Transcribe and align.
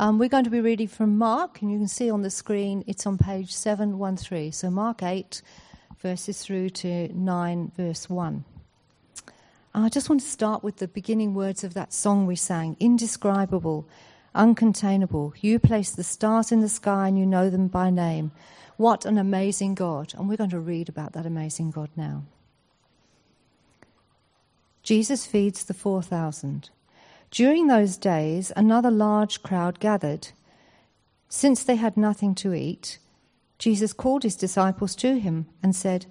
Um, 0.00 0.18
we're 0.18 0.30
going 0.30 0.44
to 0.44 0.50
be 0.50 0.62
reading 0.62 0.88
from 0.88 1.18
Mark, 1.18 1.60
and 1.60 1.70
you 1.70 1.76
can 1.76 1.86
see 1.86 2.10
on 2.10 2.22
the 2.22 2.30
screen 2.30 2.82
it's 2.86 3.06
on 3.06 3.18
page 3.18 3.52
713. 3.52 4.50
So, 4.50 4.70
Mark 4.70 5.02
8, 5.02 5.42
verses 5.98 6.40
through 6.42 6.70
to 6.70 7.12
9, 7.12 7.72
verse 7.76 8.08
1. 8.08 8.42
I 9.74 9.90
just 9.90 10.08
want 10.08 10.22
to 10.22 10.26
start 10.26 10.64
with 10.64 10.78
the 10.78 10.88
beginning 10.88 11.34
words 11.34 11.64
of 11.64 11.74
that 11.74 11.92
song 11.92 12.26
we 12.26 12.34
sang 12.34 12.78
Indescribable, 12.80 13.86
uncontainable. 14.34 15.34
You 15.42 15.58
place 15.58 15.90
the 15.90 16.02
stars 16.02 16.50
in 16.50 16.60
the 16.60 16.70
sky 16.70 17.08
and 17.08 17.18
you 17.18 17.26
know 17.26 17.50
them 17.50 17.68
by 17.68 17.90
name. 17.90 18.32
What 18.78 19.04
an 19.04 19.18
amazing 19.18 19.74
God. 19.74 20.14
And 20.16 20.30
we're 20.30 20.38
going 20.38 20.48
to 20.48 20.60
read 20.60 20.88
about 20.88 21.12
that 21.12 21.26
amazing 21.26 21.72
God 21.72 21.90
now. 21.94 22.22
Jesus 24.82 25.26
feeds 25.26 25.62
the 25.62 25.74
4,000. 25.74 26.70
During 27.30 27.68
those 27.68 27.96
days, 27.96 28.50
another 28.56 28.90
large 28.90 29.42
crowd 29.42 29.78
gathered. 29.78 30.28
Since 31.28 31.62
they 31.62 31.76
had 31.76 31.96
nothing 31.96 32.34
to 32.36 32.54
eat, 32.54 32.98
Jesus 33.58 33.92
called 33.92 34.24
his 34.24 34.34
disciples 34.34 34.96
to 34.96 35.18
him 35.18 35.46
and 35.62 35.76
said, 35.76 36.06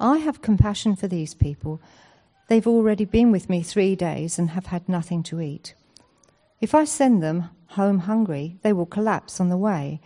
I 0.00 0.18
have 0.18 0.42
compassion 0.42 0.96
for 0.96 1.06
these 1.06 1.34
people. 1.34 1.80
They've 2.48 2.66
already 2.66 3.04
been 3.04 3.30
with 3.30 3.48
me 3.48 3.62
three 3.62 3.94
days 3.94 4.38
and 4.38 4.50
have 4.50 4.66
had 4.66 4.88
nothing 4.88 5.22
to 5.24 5.40
eat. 5.40 5.74
If 6.60 6.74
I 6.74 6.84
send 6.84 7.22
them 7.22 7.50
home 7.68 8.00
hungry, 8.00 8.58
they 8.62 8.72
will 8.72 8.86
collapse 8.86 9.40
on 9.40 9.48
the 9.48 9.56
way, 9.56 10.00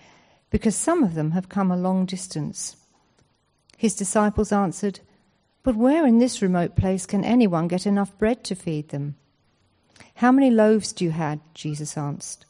because 0.51 0.77
some 0.77 1.03
of 1.03 1.15
them 1.15 1.31
have 1.31 1.49
come 1.49 1.71
a 1.71 1.77
long 1.77 2.05
distance. 2.05 2.77
His 3.77 3.95
disciples 3.95 4.53
answered, 4.53 5.01
But 5.63 5.77
where 5.77 6.07
in 6.07 6.19
this 6.19 6.43
remote 6.43 6.77
place 6.77 7.07
can 7.07 7.25
anyone 7.25 7.67
get 7.67 7.87
enough 7.87 8.17
bread 8.19 8.45
to 8.45 8.55
feed 8.55 8.91
them? 8.91 9.17
How 10.17 10.33
many 10.33 10.51
loaves 10.51 10.93
do 10.93 11.05
you 11.05 11.11
have? 11.13 11.41
Jesus 11.55 11.97
asked. 11.97 12.47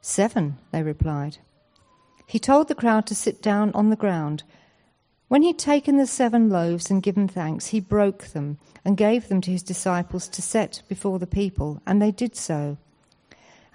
Seven, 0.00 0.58
they 0.70 0.82
replied. 0.82 1.38
He 2.26 2.38
told 2.38 2.68
the 2.68 2.74
crowd 2.74 3.06
to 3.06 3.14
sit 3.14 3.42
down 3.42 3.72
on 3.72 3.90
the 3.90 3.96
ground. 3.96 4.42
When 5.28 5.42
he'd 5.42 5.58
taken 5.58 5.96
the 5.96 6.06
seven 6.06 6.48
loaves 6.50 6.90
and 6.90 7.02
given 7.02 7.28
thanks, 7.28 7.68
he 7.68 7.80
broke 7.80 8.26
them 8.28 8.58
and 8.84 8.96
gave 8.96 9.28
them 9.28 9.40
to 9.40 9.50
his 9.50 9.62
disciples 9.62 10.28
to 10.28 10.42
set 10.42 10.82
before 10.88 11.18
the 11.18 11.26
people, 11.26 11.80
and 11.86 12.00
they 12.00 12.10
did 12.10 12.36
so. 12.36 12.76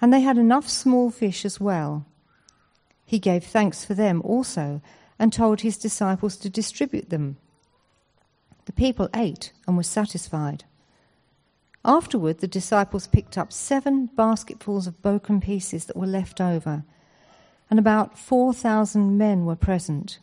And 0.00 0.12
they 0.12 0.20
had 0.20 0.38
enough 0.38 0.68
small 0.68 1.10
fish 1.10 1.44
as 1.44 1.60
well. 1.60 2.06
He 3.04 3.18
gave 3.18 3.44
thanks 3.44 3.84
for 3.84 3.94
them 3.94 4.22
also, 4.24 4.80
and 5.18 5.32
told 5.32 5.60
his 5.60 5.76
disciples 5.76 6.36
to 6.38 6.48
distribute 6.48 7.10
them. 7.10 7.36
The 8.66 8.72
people 8.72 9.10
ate 9.14 9.52
and 9.66 9.76
were 9.76 9.82
satisfied. 9.82 10.64
Afterward, 11.84 12.38
the 12.38 12.48
disciples 12.48 13.06
picked 13.06 13.38
up 13.38 13.52
seven 13.52 14.06
basketfuls 14.06 14.86
of 14.86 15.00
broken 15.00 15.40
pieces 15.40 15.86
that 15.86 15.96
were 15.96 16.06
left 16.06 16.40
over, 16.40 16.84
and 17.70 17.78
about 17.78 18.18
4,000 18.18 19.16
men 19.16 19.46
were 19.46 19.56
present. 19.56 20.18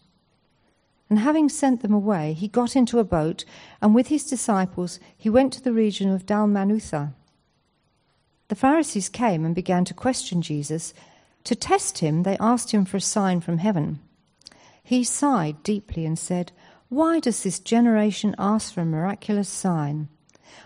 And 1.09 1.19
having 1.19 1.49
sent 1.49 1.81
them 1.81 1.94
away, 1.94 2.33
he 2.33 2.47
got 2.47 2.75
into 2.75 2.99
a 2.99 3.03
boat, 3.03 3.45
and 3.81 3.95
with 3.95 4.08
his 4.08 4.25
disciples 4.25 4.99
he 5.17 5.30
went 5.30 5.53
to 5.53 5.64
the 5.64 5.73
region 5.73 6.11
of 6.11 6.25
Dalmanutha. 6.25 7.14
The 8.49 8.55
Pharisees 8.55 9.09
came 9.09 9.44
and 9.44 9.55
began 9.55 9.83
to 9.86 9.94
question 9.94 10.42
Jesus. 10.42 10.94
To 11.45 11.55
test 11.55 11.99
him, 11.99 12.23
they 12.23 12.38
asked 12.39 12.71
him 12.71 12.86
for 12.86 12.97
a 12.97 13.02
sign 13.02 13.42
from 13.42 13.58
heaven. 13.58 13.99
He 14.83 15.03
sighed 15.03 15.64
deeply 15.64 16.05
and 16.05 16.19
said, 16.19 16.52
Why 16.89 17.19
does 17.19 17.44
this 17.44 17.59
generation 17.59 18.36
ask 18.38 18.73
for 18.73 18.81
a 18.81 18.86
miraculous 18.86 19.49
sign? 19.49 20.09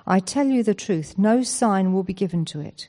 I 0.05 0.19
tell 0.19 0.47
you 0.47 0.63
the 0.63 0.73
truth, 0.73 1.17
no 1.17 1.43
sign 1.43 1.93
will 1.93 2.03
be 2.03 2.13
given 2.13 2.45
to 2.45 2.59
it. 2.59 2.87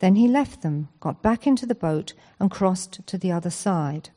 Then 0.00 0.16
he 0.16 0.28
left 0.28 0.62
them, 0.62 0.88
got 1.00 1.22
back 1.22 1.46
into 1.46 1.66
the 1.66 1.74
boat, 1.74 2.14
and 2.38 2.50
crossed 2.50 3.06
to 3.06 3.18
the 3.18 3.32
other 3.32 3.50
side. 3.50 4.10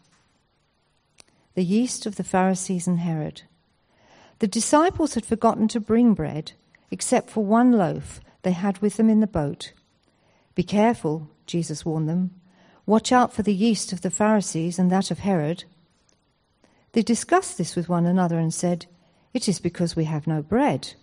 The 1.55 1.63
yeast 1.63 2.05
of 2.05 2.15
the 2.15 2.23
Pharisees 2.23 2.87
and 2.87 2.99
Herod. 2.99 3.43
The 4.39 4.47
disciples 4.47 5.13
had 5.13 5.25
forgotten 5.25 5.67
to 5.69 5.79
bring 5.79 6.13
bread, 6.13 6.53
except 6.89 7.29
for 7.29 7.43
one 7.43 7.71
loaf 7.71 8.21
they 8.43 8.51
had 8.51 8.79
with 8.79 8.97
them 8.97 9.09
in 9.09 9.19
the 9.19 9.27
boat. 9.27 9.73
Be 10.55 10.63
careful, 10.63 11.29
Jesus 11.45 11.85
warned 11.85 12.09
them. 12.09 12.31
Watch 12.85 13.11
out 13.11 13.33
for 13.33 13.43
the 13.43 13.53
yeast 13.53 13.93
of 13.93 14.01
the 14.01 14.11
Pharisees 14.11 14.77
and 14.77 14.91
that 14.91 15.11
of 15.11 15.19
Herod. 15.19 15.63
They 16.93 17.01
discussed 17.01 17.57
this 17.57 17.75
with 17.75 17.89
one 17.89 18.05
another 18.05 18.37
and 18.37 18.53
said, 18.53 18.85
It 19.33 19.47
is 19.47 19.59
because 19.59 19.95
we 19.95 20.05
have 20.05 20.27
no 20.27 20.41
bread. 20.41 20.93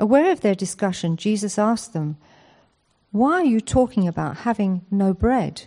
Aware 0.00 0.32
of 0.32 0.40
their 0.40 0.54
discussion, 0.54 1.18
Jesus 1.18 1.58
asked 1.58 1.92
them, 1.92 2.16
Why 3.12 3.32
are 3.34 3.44
you 3.44 3.60
talking 3.60 4.08
about 4.08 4.48
having 4.48 4.80
no 4.90 5.12
bread? 5.12 5.64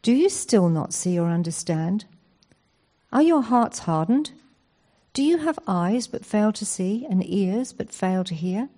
Do 0.00 0.12
you 0.12 0.30
still 0.30 0.70
not 0.70 0.94
see 0.94 1.18
or 1.18 1.28
understand? 1.28 2.06
Are 3.12 3.20
your 3.20 3.42
hearts 3.42 3.80
hardened? 3.80 4.32
Do 5.12 5.22
you 5.22 5.36
have 5.36 5.58
eyes 5.66 6.06
but 6.06 6.24
fail 6.24 6.52
to 6.52 6.64
see, 6.64 7.06
and 7.08 7.22
ears 7.22 7.74
but 7.74 7.92
fail 7.92 8.24
to 8.24 8.34
hear? 8.34 8.70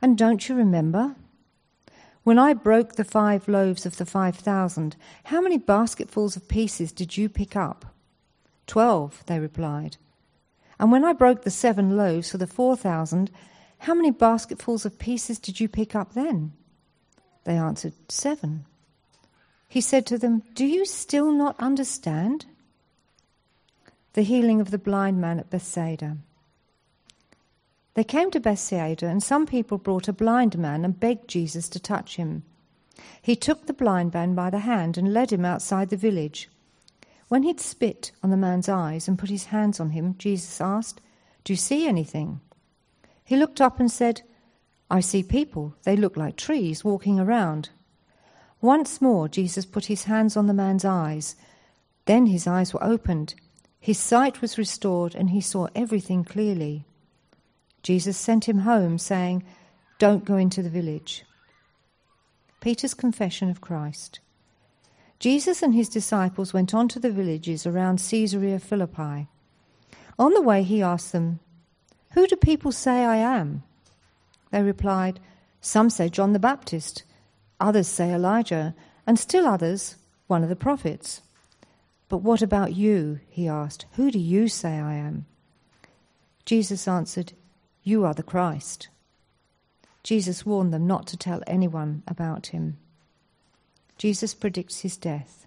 And 0.00 0.16
don't 0.16 0.48
you 0.48 0.54
remember? 0.54 1.16
When 2.22 2.38
I 2.38 2.54
broke 2.54 2.92
the 2.92 3.04
five 3.04 3.48
loaves 3.48 3.84
of 3.84 3.96
the 3.96 4.06
five 4.06 4.36
thousand, 4.36 4.94
how 5.24 5.40
many 5.40 5.58
basketfuls 5.58 6.36
of 6.36 6.46
pieces 6.46 6.92
did 6.92 7.16
you 7.16 7.28
pick 7.28 7.56
up? 7.56 7.84
Twelve, 8.68 9.24
they 9.26 9.40
replied. 9.40 9.96
And 10.78 10.92
when 10.92 11.04
I 11.04 11.12
broke 11.12 11.42
the 11.42 11.50
seven 11.50 11.96
loaves 11.96 12.30
for 12.30 12.38
the 12.38 12.46
four 12.46 12.76
thousand, 12.76 13.32
how 13.78 13.94
many 13.94 14.10
basketfuls 14.10 14.84
of 14.84 14.98
pieces 14.98 15.38
did 15.38 15.60
you 15.60 15.68
pick 15.68 15.94
up 15.94 16.14
then? 16.14 16.52
They 17.44 17.56
answered, 17.56 17.94
Seven. 18.08 18.64
He 19.68 19.80
said 19.80 20.06
to 20.06 20.18
them, 20.18 20.42
Do 20.54 20.66
you 20.66 20.84
still 20.84 21.30
not 21.30 21.58
understand? 21.58 22.46
The 24.14 24.22
healing 24.22 24.60
of 24.60 24.70
the 24.70 24.78
blind 24.78 25.20
man 25.20 25.38
at 25.38 25.50
Bethsaida. 25.50 26.16
They 27.94 28.04
came 28.04 28.30
to 28.30 28.40
Bethsaida, 28.40 29.06
and 29.06 29.22
some 29.22 29.46
people 29.46 29.78
brought 29.78 30.08
a 30.08 30.12
blind 30.12 30.58
man 30.58 30.84
and 30.84 30.98
begged 30.98 31.28
Jesus 31.28 31.68
to 31.70 31.80
touch 31.80 32.16
him. 32.16 32.44
He 33.20 33.36
took 33.36 33.66
the 33.66 33.72
blind 33.72 34.14
man 34.14 34.34
by 34.34 34.50
the 34.50 34.60
hand 34.60 34.96
and 34.96 35.12
led 35.12 35.32
him 35.32 35.44
outside 35.44 35.90
the 35.90 35.96
village. 35.96 36.48
When 37.28 37.42
he'd 37.42 37.60
spit 37.60 38.12
on 38.22 38.30
the 38.30 38.36
man's 38.36 38.68
eyes 38.68 39.06
and 39.06 39.18
put 39.18 39.30
his 39.30 39.46
hands 39.46 39.80
on 39.80 39.90
him, 39.90 40.14
Jesus 40.18 40.60
asked, 40.60 41.00
Do 41.44 41.52
you 41.52 41.56
see 41.56 41.86
anything? 41.86 42.40
He 43.28 43.36
looked 43.36 43.60
up 43.60 43.78
and 43.78 43.92
said, 43.92 44.22
I 44.90 45.00
see 45.00 45.22
people. 45.22 45.74
They 45.82 45.96
look 45.96 46.16
like 46.16 46.38
trees 46.38 46.82
walking 46.82 47.20
around. 47.20 47.68
Once 48.62 49.02
more, 49.02 49.28
Jesus 49.28 49.66
put 49.66 49.84
his 49.84 50.04
hands 50.04 50.34
on 50.34 50.46
the 50.46 50.54
man's 50.54 50.82
eyes. 50.82 51.36
Then 52.06 52.24
his 52.24 52.46
eyes 52.46 52.72
were 52.72 52.82
opened. 52.82 53.34
His 53.78 53.98
sight 53.98 54.40
was 54.40 54.56
restored, 54.56 55.14
and 55.14 55.28
he 55.28 55.42
saw 55.42 55.68
everything 55.74 56.24
clearly. 56.24 56.86
Jesus 57.82 58.16
sent 58.16 58.48
him 58.48 58.60
home, 58.60 58.96
saying, 58.96 59.44
Don't 59.98 60.24
go 60.24 60.38
into 60.38 60.62
the 60.62 60.70
village. 60.70 61.26
Peter's 62.62 62.94
confession 62.94 63.50
of 63.50 63.60
Christ. 63.60 64.20
Jesus 65.18 65.62
and 65.62 65.74
his 65.74 65.90
disciples 65.90 66.54
went 66.54 66.72
on 66.72 66.88
to 66.88 66.98
the 66.98 67.10
villages 67.10 67.66
around 67.66 67.98
Caesarea 68.08 68.58
Philippi. 68.58 69.28
On 70.18 70.32
the 70.32 70.40
way, 70.40 70.62
he 70.62 70.80
asked 70.80 71.12
them, 71.12 71.40
who 72.12 72.26
do 72.26 72.36
people 72.36 72.72
say 72.72 73.04
I 73.04 73.16
am? 73.16 73.62
They 74.50 74.62
replied, 74.62 75.20
Some 75.60 75.90
say 75.90 76.08
John 76.08 76.32
the 76.32 76.38
Baptist, 76.38 77.04
others 77.60 77.88
say 77.88 78.12
Elijah, 78.12 78.74
and 79.06 79.18
still 79.18 79.46
others, 79.46 79.96
one 80.26 80.42
of 80.42 80.48
the 80.48 80.56
prophets. 80.56 81.22
But 82.08 82.18
what 82.18 82.42
about 82.42 82.74
you? 82.74 83.20
He 83.28 83.48
asked. 83.48 83.86
Who 83.92 84.10
do 84.10 84.18
you 84.18 84.48
say 84.48 84.78
I 84.78 84.94
am? 84.94 85.26
Jesus 86.46 86.88
answered, 86.88 87.34
You 87.82 88.04
are 88.04 88.14
the 88.14 88.22
Christ. 88.22 88.88
Jesus 90.02 90.46
warned 90.46 90.72
them 90.72 90.86
not 90.86 91.06
to 91.08 91.16
tell 91.18 91.42
anyone 91.46 92.02
about 92.06 92.48
him. 92.48 92.78
Jesus 93.98 94.32
predicts 94.32 94.80
his 94.80 94.96
death. 94.96 95.46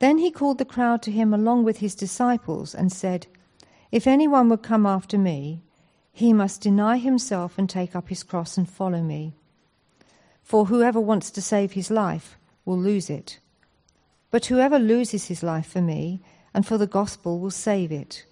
Then 0.00 0.18
he 0.18 0.30
called 0.30 0.58
the 0.58 0.64
crowd 0.64 1.02
to 1.02 1.10
him 1.10 1.32
along 1.32 1.64
with 1.64 1.78
his 1.78 1.94
disciples 1.94 2.74
and 2.74 2.90
said, 2.90 3.26
if 3.92 4.06
anyone 4.06 4.48
would 4.48 4.62
come 4.62 4.86
after 4.86 5.18
me, 5.18 5.62
he 6.12 6.32
must 6.32 6.62
deny 6.62 6.96
himself 6.96 7.58
and 7.58 7.68
take 7.68 7.94
up 7.94 8.08
his 8.08 8.22
cross 8.22 8.56
and 8.56 8.68
follow 8.68 9.02
me. 9.02 9.34
For 10.42 10.66
whoever 10.66 11.00
wants 11.00 11.30
to 11.32 11.42
save 11.42 11.72
his 11.72 11.90
life 11.90 12.38
will 12.64 12.78
lose 12.78 13.10
it. 13.10 13.38
But 14.30 14.46
whoever 14.46 14.78
loses 14.78 15.26
his 15.26 15.42
life 15.42 15.66
for 15.66 15.82
me 15.82 16.20
and 16.54 16.66
for 16.66 16.78
the 16.78 16.86
gospel 16.86 17.38
will 17.38 17.50
save 17.50 17.92
it. 17.92 18.24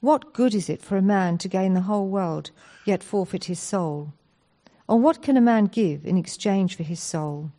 What 0.00 0.34
good 0.34 0.54
is 0.54 0.68
it 0.68 0.82
for 0.82 0.96
a 0.96 1.02
man 1.02 1.38
to 1.38 1.48
gain 1.48 1.74
the 1.74 1.82
whole 1.82 2.08
world, 2.08 2.50
yet 2.84 3.02
forfeit 3.02 3.44
his 3.44 3.60
soul? 3.60 4.12
Or 4.86 4.98
what 4.98 5.22
can 5.22 5.36
a 5.36 5.40
man 5.40 5.66
give 5.66 6.04
in 6.04 6.18
exchange 6.18 6.76
for 6.76 6.82
his 6.82 7.00
soul? 7.00 7.52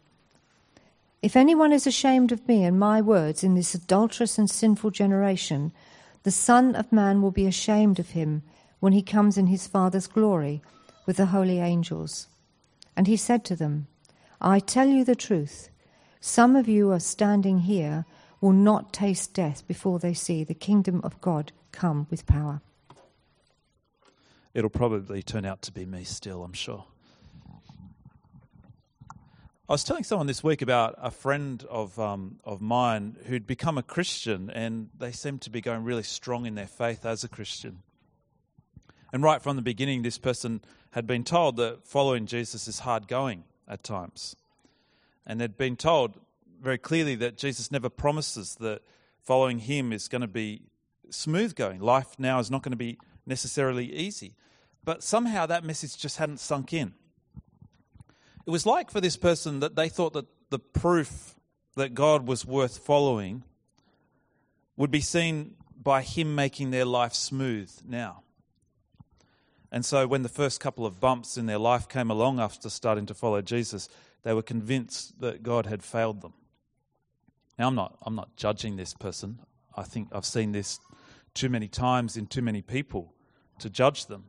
If 1.25 1.35
anyone 1.35 1.73
is 1.73 1.87
ashamed 1.87 2.31
of 2.31 2.47
me 2.47 2.63
and 2.63 2.77
my 2.77 3.01
words 3.01 3.43
in 3.43 3.55
this 3.55 3.73
adulterous 3.73 4.37
and 4.37 4.47
sinful 4.47 4.91
generation, 4.91 5.71
the 6.21 6.29
Son 6.29 6.75
of 6.75 6.91
Man 6.91 7.19
will 7.19 7.31
be 7.31 7.47
ashamed 7.47 7.97
of 7.97 8.11
him 8.11 8.43
when 8.79 8.93
he 8.93 9.01
comes 9.01 9.35
in 9.35 9.47
his 9.47 9.65
Father's 9.65 10.05
glory 10.05 10.61
with 11.07 11.17
the 11.17 11.25
holy 11.25 11.57
angels. 11.57 12.27
And 12.95 13.07
he 13.07 13.17
said 13.17 13.43
to 13.45 13.55
them, 13.55 13.87
I 14.39 14.59
tell 14.59 14.87
you 14.87 15.03
the 15.03 15.15
truth. 15.15 15.69
Some 16.21 16.55
of 16.55 16.67
you 16.67 16.91
are 16.91 16.99
standing 16.99 17.61
here 17.61 18.05
will 18.39 18.53
not 18.53 18.93
taste 18.93 19.33
death 19.33 19.67
before 19.67 19.97
they 19.97 20.13
see 20.13 20.43
the 20.43 20.53
kingdom 20.53 21.01
of 21.03 21.19
God 21.21 21.51
come 21.71 22.05
with 22.11 22.27
power. 22.27 22.61
It'll 24.53 24.69
probably 24.69 25.23
turn 25.23 25.43
out 25.43 25.63
to 25.63 25.71
be 25.71 25.87
me 25.87 26.03
still, 26.03 26.43
I'm 26.43 26.53
sure. 26.53 26.85
I 29.67 29.73
was 29.73 29.83
telling 29.83 30.03
someone 30.03 30.27
this 30.27 30.43
week 30.43 30.61
about 30.61 30.93
a 30.99 31.09
friend 31.09 31.65
of 31.71 31.97
um, 31.97 32.37
of 32.43 32.61
mine 32.61 33.17
who'd 33.25 33.47
become 33.47 33.79
a 33.79 33.83
Christian, 33.83 34.51
and 34.51 34.91
they 34.95 35.11
seemed 35.11 35.41
to 35.41 35.49
be 35.49 35.59
going 35.59 35.83
really 35.83 36.03
strong 36.03 36.45
in 36.45 36.53
their 36.53 36.67
faith 36.67 37.03
as 37.03 37.23
a 37.23 37.27
Christian. 37.27 37.79
And 39.11 39.23
right 39.23 39.41
from 39.41 39.55
the 39.55 39.63
beginning, 39.63 40.03
this 40.03 40.19
person 40.19 40.61
had 40.91 41.07
been 41.07 41.23
told 41.23 41.55
that 41.55 41.83
following 41.83 42.27
Jesus 42.27 42.67
is 42.67 42.81
hard 42.81 43.07
going 43.07 43.43
at 43.67 43.83
times, 43.83 44.35
and 45.25 45.41
they'd 45.41 45.57
been 45.57 45.77
told 45.77 46.13
very 46.61 46.77
clearly 46.77 47.15
that 47.15 47.35
Jesus 47.35 47.71
never 47.71 47.89
promises 47.89 48.57
that 48.59 48.83
following 49.23 49.57
Him 49.57 49.91
is 49.91 50.07
going 50.07 50.21
to 50.21 50.27
be 50.27 50.61
smooth 51.09 51.55
going. 51.55 51.79
Life 51.79 52.19
now 52.19 52.37
is 52.37 52.51
not 52.51 52.61
going 52.61 52.69
to 52.69 52.77
be 52.77 52.99
necessarily 53.25 53.91
easy, 53.91 54.35
but 54.83 55.01
somehow 55.01 55.47
that 55.47 55.63
message 55.63 55.97
just 55.97 56.17
hadn't 56.17 56.39
sunk 56.39 56.71
in. 56.71 56.93
It 58.45 58.51
was 58.51 58.65
like 58.65 58.91
for 58.91 59.01
this 59.01 59.17
person 59.17 59.59
that 59.61 59.75
they 59.75 59.89
thought 59.89 60.13
that 60.13 60.27
the 60.49 60.59
proof 60.59 61.35
that 61.75 61.93
God 61.93 62.27
was 62.27 62.45
worth 62.45 62.77
following 62.77 63.43
would 64.77 64.91
be 64.91 65.01
seen 65.01 65.55
by 65.81 66.01
Him 66.01 66.35
making 66.35 66.71
their 66.71 66.85
life 66.85 67.13
smooth 67.13 67.71
now. 67.87 68.21
And 69.71 69.83
so 69.83 70.07
when 70.07 70.21
the 70.21 70.29
first 70.29 70.59
couple 70.59 70.85
of 70.85 70.99
bumps 70.99 71.37
in 71.37 71.47
their 71.47 71.57
life 71.57 71.89
came 71.89 72.11
along 72.11 72.39
after 72.39 72.69
starting 72.69 73.05
to 73.07 73.13
follow 73.13 73.41
Jesus, 73.41 73.89
they 74.23 74.33
were 74.33 74.43
convinced 74.43 75.19
that 75.21 75.43
God 75.43 75.65
had 75.65 75.83
failed 75.83 76.21
them. 76.21 76.33
Now 77.57 77.67
I'm 77.67 77.75
not 77.75 77.97
I'm 78.03 78.15
not 78.15 78.35
judging 78.35 78.75
this 78.75 78.93
person. 78.93 79.39
I 79.75 79.83
think 79.83 80.09
I've 80.11 80.25
seen 80.25 80.51
this 80.51 80.79
too 81.33 81.49
many 81.49 81.67
times 81.67 82.15
in 82.15 82.27
too 82.27 82.41
many 82.41 82.61
people 82.61 83.13
to 83.59 83.69
judge 83.69 84.05
them. 84.05 84.25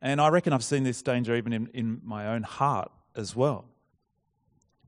And 0.00 0.20
I 0.20 0.28
reckon 0.28 0.52
I've 0.52 0.64
seen 0.64 0.82
this 0.82 1.00
danger 1.00 1.34
even 1.36 1.52
in, 1.52 1.66
in 1.68 2.00
my 2.04 2.26
own 2.26 2.42
heart 2.42 2.90
as 3.16 3.36
well. 3.36 3.66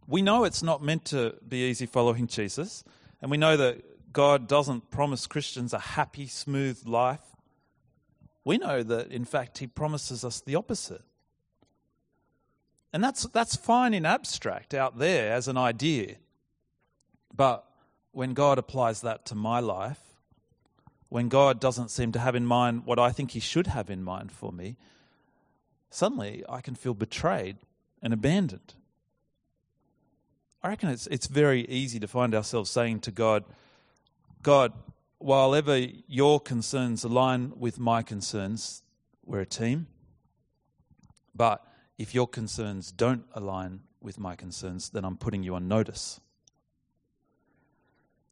We 0.07 0.23
know 0.23 0.45
it's 0.45 0.63
not 0.63 0.83
meant 0.83 1.07
to 1.07 1.35
be 1.47 1.69
easy 1.69 1.87
following 1.87 2.27
Jesus, 2.27 2.85
and 3.23 3.31
we 3.31 3.37
know 3.37 3.57
that 3.57 4.13
God 4.13 4.47
doesn't 4.47 4.91
promise 4.91 5.27
Christians 5.27 5.73
a 5.73 5.79
happy, 5.79 6.27
smooth 6.27 6.87
life. 6.87 7.21
We 8.45 8.59
know 8.59 8.83
that, 8.83 9.11
in 9.11 9.25
fact, 9.25 9.59
He 9.59 9.67
promises 9.67 10.25
us 10.25 10.41
the 10.41 10.55
opposite. 10.55 11.03
And 12.93 13.03
that's, 13.03 13.25
that's 13.25 13.57
fine 13.57 13.93
in 13.93 14.07
abstract 14.07 14.73
out 14.73 14.99
there 14.99 15.33
as 15.33 15.49
an 15.49 15.57
idea. 15.57 16.17
But 17.35 17.65
when 18.13 18.35
God 18.35 18.59
applies 18.59 19.01
that 19.01 19.25
to 19.27 19.35
my 19.35 19.59
life, 19.59 19.99
when 21.09 21.29
God 21.29 21.59
doesn't 21.59 21.91
seem 21.91 22.13
to 22.13 22.21
have 22.21 22.37
in 22.37 22.47
mind 22.47 22.85
what 22.85 22.99
I 22.99 23.11
think 23.11 23.33
He 23.33 23.41
should 23.41 23.67
have 23.67 23.91
in 23.91 24.05
mind 24.05 24.31
for 24.31 24.53
me, 24.53 24.77
suddenly 25.91 26.45
I 26.49 26.61
can 26.61 26.77
feel 26.77 26.95
betrayed 26.95 27.57
and 28.05 28.13
abandoned. 28.13 28.75
I 30.63 30.69
reckon 30.69 30.91
it's, 30.91 31.07
it's 31.09 31.27
very 31.27 31.63
easy 31.67 31.99
to 31.99 32.07
find 32.07 32.35
ourselves 32.35 32.71
saying 32.71 33.01
to 33.01 33.11
God, 33.11 33.45
God, 34.43 34.73
while 35.19 35.55
ever 35.55 35.79
your 36.07 36.39
concerns 36.39 37.03
align 37.03 37.55
with 37.57 37.81
my 37.81 38.03
concerns, 38.03 38.83
we're 39.25 39.41
a 39.41 39.47
team. 39.47 39.87
But 41.35 41.67
if 41.97 42.15
your 42.15 42.29
concerns 42.29 42.93
don't 42.93 43.25
align 43.33 43.81
with 44.03 44.19
my 44.19 44.37
concerns, 44.37 44.91
then 44.91 45.05
I'm 45.05 45.17
putting 45.17 45.43
you 45.43 45.55
on 45.55 45.67
notice. 45.67 46.21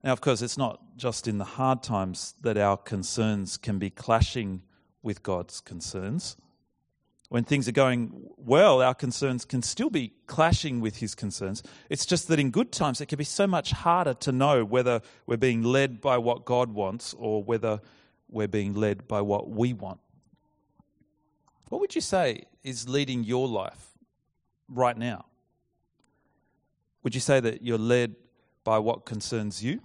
Now, 0.05 0.13
of 0.13 0.21
course, 0.21 0.43
it's 0.43 0.59
not 0.59 0.99
just 0.99 1.27
in 1.27 1.39
the 1.39 1.45
hard 1.45 1.83
times 1.83 2.35
that 2.43 2.59
our 2.59 2.77
concerns 2.77 3.57
can 3.57 3.79
be 3.79 3.89
clashing 3.89 4.63
with 5.03 5.23
God's 5.23 5.61
concerns 5.61 6.37
when 7.33 7.45
things 7.45 7.67
are 7.67 7.73
going 7.73 8.13
well, 8.37 8.83
our 8.83 8.93
concerns 8.93 9.47
can 9.47 9.63
still 9.63 9.89
be 9.89 10.13
clashing 10.27 10.83
with 10.83 10.97
his 10.97 11.15
concerns. 11.15 11.63
It's 11.89 12.05
just 12.05 12.29
that 12.29 12.39
in 12.39 12.51
good 12.51 12.73
times, 12.73 13.01
it 13.01 13.07
can 13.07 13.17
be 13.17 13.25
so 13.25 13.47
much 13.47 13.71
harder 13.71 14.13
to 14.13 14.33
know 14.33 14.67
whether 14.67 15.01
we're 15.25 15.39
being 15.39 15.63
led 15.63 16.03
by 16.03 16.19
what 16.19 16.45
God 16.45 16.75
wants 16.75 17.15
or 17.19 17.43
whether 17.43 17.81
we're 18.29 18.49
being 18.49 18.75
led 18.75 19.09
by 19.09 19.23
what 19.23 19.49
we 19.49 19.73
want. 19.73 19.99
What 21.71 21.81
would 21.81 21.95
you 21.95 22.03
say 22.03 22.43
is 22.63 22.87
leading 22.87 23.25
your 23.25 23.49
life 23.49 23.93
right 24.69 24.99
now? 24.99 25.25
Would 27.03 27.15
you 27.15 27.21
say 27.23 27.41
that 27.41 27.63
you're 27.63 27.79
led 27.79 28.15
by 28.63 28.79
what 28.79 29.07
concerns 29.07 29.65
you? 29.65 29.81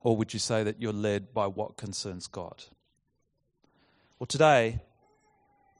Or 0.00 0.18
would 0.18 0.34
you 0.34 0.38
say 0.38 0.64
that 0.64 0.82
you're 0.82 0.92
led 0.92 1.32
by 1.32 1.46
what 1.46 1.78
concerns 1.78 2.26
God? 2.26 2.64
Well, 4.18 4.26
today, 4.26 4.80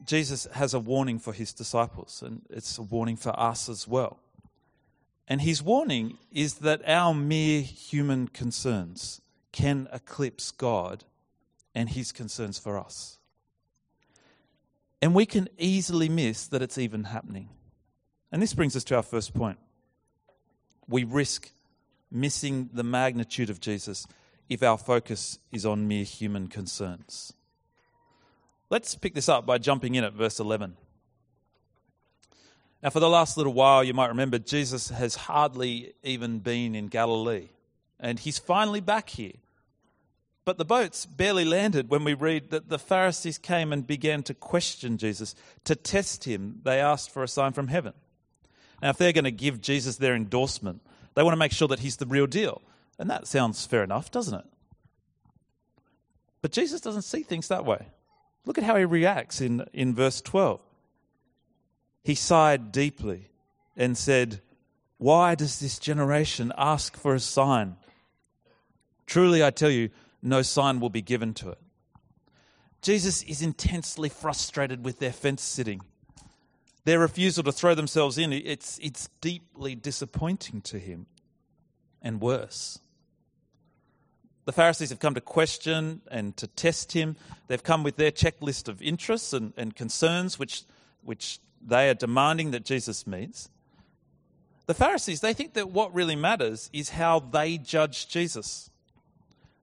Jesus 0.06 0.46
has 0.52 0.72
a 0.72 0.80
warning 0.80 1.18
for 1.18 1.32
his 1.32 1.52
disciples, 1.52 2.22
and 2.24 2.42
it's 2.48 2.78
a 2.78 2.82
warning 2.82 3.16
for 3.16 3.38
us 3.38 3.68
as 3.68 3.88
well. 3.88 4.20
And 5.28 5.40
his 5.40 5.62
warning 5.62 6.18
is 6.30 6.54
that 6.54 6.88
our 6.88 7.12
mere 7.12 7.60
human 7.60 8.28
concerns 8.28 9.20
can 9.50 9.88
eclipse 9.92 10.52
God 10.52 11.04
and 11.74 11.88
his 11.90 12.12
concerns 12.12 12.58
for 12.58 12.78
us. 12.78 13.18
And 15.02 15.14
we 15.14 15.26
can 15.26 15.48
easily 15.58 16.08
miss 16.08 16.46
that 16.48 16.62
it's 16.62 16.78
even 16.78 17.04
happening. 17.04 17.48
And 18.30 18.40
this 18.40 18.54
brings 18.54 18.76
us 18.76 18.84
to 18.84 18.96
our 18.96 19.02
first 19.02 19.34
point. 19.34 19.58
We 20.88 21.04
risk 21.04 21.50
missing 22.10 22.70
the 22.72 22.84
magnitude 22.84 23.50
of 23.50 23.60
Jesus 23.60 24.06
if 24.48 24.62
our 24.62 24.78
focus 24.78 25.38
is 25.50 25.66
on 25.66 25.88
mere 25.88 26.04
human 26.04 26.46
concerns. 26.46 27.32
Let's 28.68 28.94
pick 28.94 29.14
this 29.14 29.28
up 29.28 29.46
by 29.46 29.58
jumping 29.58 29.94
in 29.94 30.04
at 30.04 30.12
verse 30.12 30.40
11. 30.40 30.76
Now, 32.82 32.90
for 32.90 33.00
the 33.00 33.08
last 33.08 33.36
little 33.36 33.52
while, 33.52 33.82
you 33.82 33.94
might 33.94 34.08
remember 34.08 34.38
Jesus 34.38 34.90
has 34.90 35.14
hardly 35.14 35.94
even 36.02 36.40
been 36.40 36.74
in 36.74 36.88
Galilee, 36.88 37.48
and 37.98 38.18
he's 38.18 38.38
finally 38.38 38.80
back 38.80 39.08
here. 39.08 39.32
But 40.44 40.58
the 40.58 40.64
boats 40.64 41.06
barely 41.06 41.44
landed 41.44 41.90
when 41.90 42.04
we 42.04 42.14
read 42.14 42.50
that 42.50 42.68
the 42.68 42.78
Pharisees 42.78 43.38
came 43.38 43.72
and 43.72 43.86
began 43.86 44.22
to 44.24 44.34
question 44.34 44.98
Jesus. 44.98 45.34
To 45.64 45.74
test 45.74 46.24
him, 46.24 46.60
they 46.62 46.80
asked 46.80 47.10
for 47.10 47.24
a 47.24 47.28
sign 47.28 47.52
from 47.52 47.68
heaven. 47.68 47.94
Now, 48.80 48.90
if 48.90 48.98
they're 48.98 49.12
going 49.12 49.24
to 49.24 49.32
give 49.32 49.60
Jesus 49.60 49.96
their 49.96 50.14
endorsement, 50.14 50.82
they 51.14 51.22
want 51.22 51.32
to 51.32 51.38
make 51.38 51.52
sure 51.52 51.68
that 51.68 51.80
he's 51.80 51.96
the 51.96 52.06
real 52.06 52.26
deal. 52.26 52.62
And 52.98 53.10
that 53.10 53.26
sounds 53.26 53.66
fair 53.66 53.82
enough, 53.82 54.10
doesn't 54.10 54.38
it? 54.38 54.44
But 56.42 56.52
Jesus 56.52 56.80
doesn't 56.80 57.02
see 57.02 57.22
things 57.22 57.48
that 57.48 57.64
way. 57.64 57.86
Look 58.46 58.56
at 58.58 58.64
how 58.64 58.76
he 58.76 58.84
reacts 58.84 59.40
in, 59.40 59.66
in 59.72 59.94
verse 59.94 60.22
12. 60.22 60.60
He 62.04 62.14
sighed 62.14 62.70
deeply 62.72 63.28
and 63.76 63.98
said, 63.98 64.40
Why 64.96 65.34
does 65.34 65.58
this 65.58 65.78
generation 65.80 66.52
ask 66.56 66.96
for 66.96 67.14
a 67.14 67.20
sign? 67.20 67.76
Truly, 69.06 69.44
I 69.44 69.50
tell 69.50 69.70
you, 69.70 69.90
no 70.22 70.42
sign 70.42 70.80
will 70.80 70.90
be 70.90 71.02
given 71.02 71.34
to 71.34 71.50
it. 71.50 71.58
Jesus 72.80 73.22
is 73.22 73.42
intensely 73.42 74.08
frustrated 74.08 74.84
with 74.84 75.00
their 75.00 75.12
fence 75.12 75.42
sitting. 75.42 75.80
Their 76.84 77.00
refusal 77.00 77.42
to 77.44 77.52
throw 77.52 77.74
themselves 77.74 78.16
in, 78.16 78.32
it's, 78.32 78.78
it's 78.80 79.08
deeply 79.20 79.74
disappointing 79.74 80.60
to 80.62 80.78
him. 80.78 81.06
And 82.00 82.20
worse, 82.20 82.78
the 84.46 84.52
Pharisees 84.52 84.90
have 84.90 85.00
come 85.00 85.14
to 85.14 85.20
question 85.20 86.00
and 86.08 86.36
to 86.36 86.46
test 86.46 86.92
him. 86.92 87.16
They've 87.48 87.62
come 87.62 87.82
with 87.82 87.96
their 87.96 88.12
checklist 88.12 88.68
of 88.68 88.80
interests 88.80 89.32
and, 89.32 89.52
and 89.56 89.74
concerns, 89.74 90.38
which, 90.38 90.62
which 91.02 91.40
they 91.60 91.90
are 91.90 91.94
demanding 91.94 92.52
that 92.52 92.64
Jesus 92.64 93.08
meets. 93.08 93.50
The 94.66 94.74
Pharisees, 94.74 95.20
they 95.20 95.34
think 95.34 95.54
that 95.54 95.70
what 95.70 95.92
really 95.92 96.14
matters 96.14 96.70
is 96.72 96.90
how 96.90 97.18
they 97.18 97.58
judge 97.58 98.08
Jesus. 98.08 98.70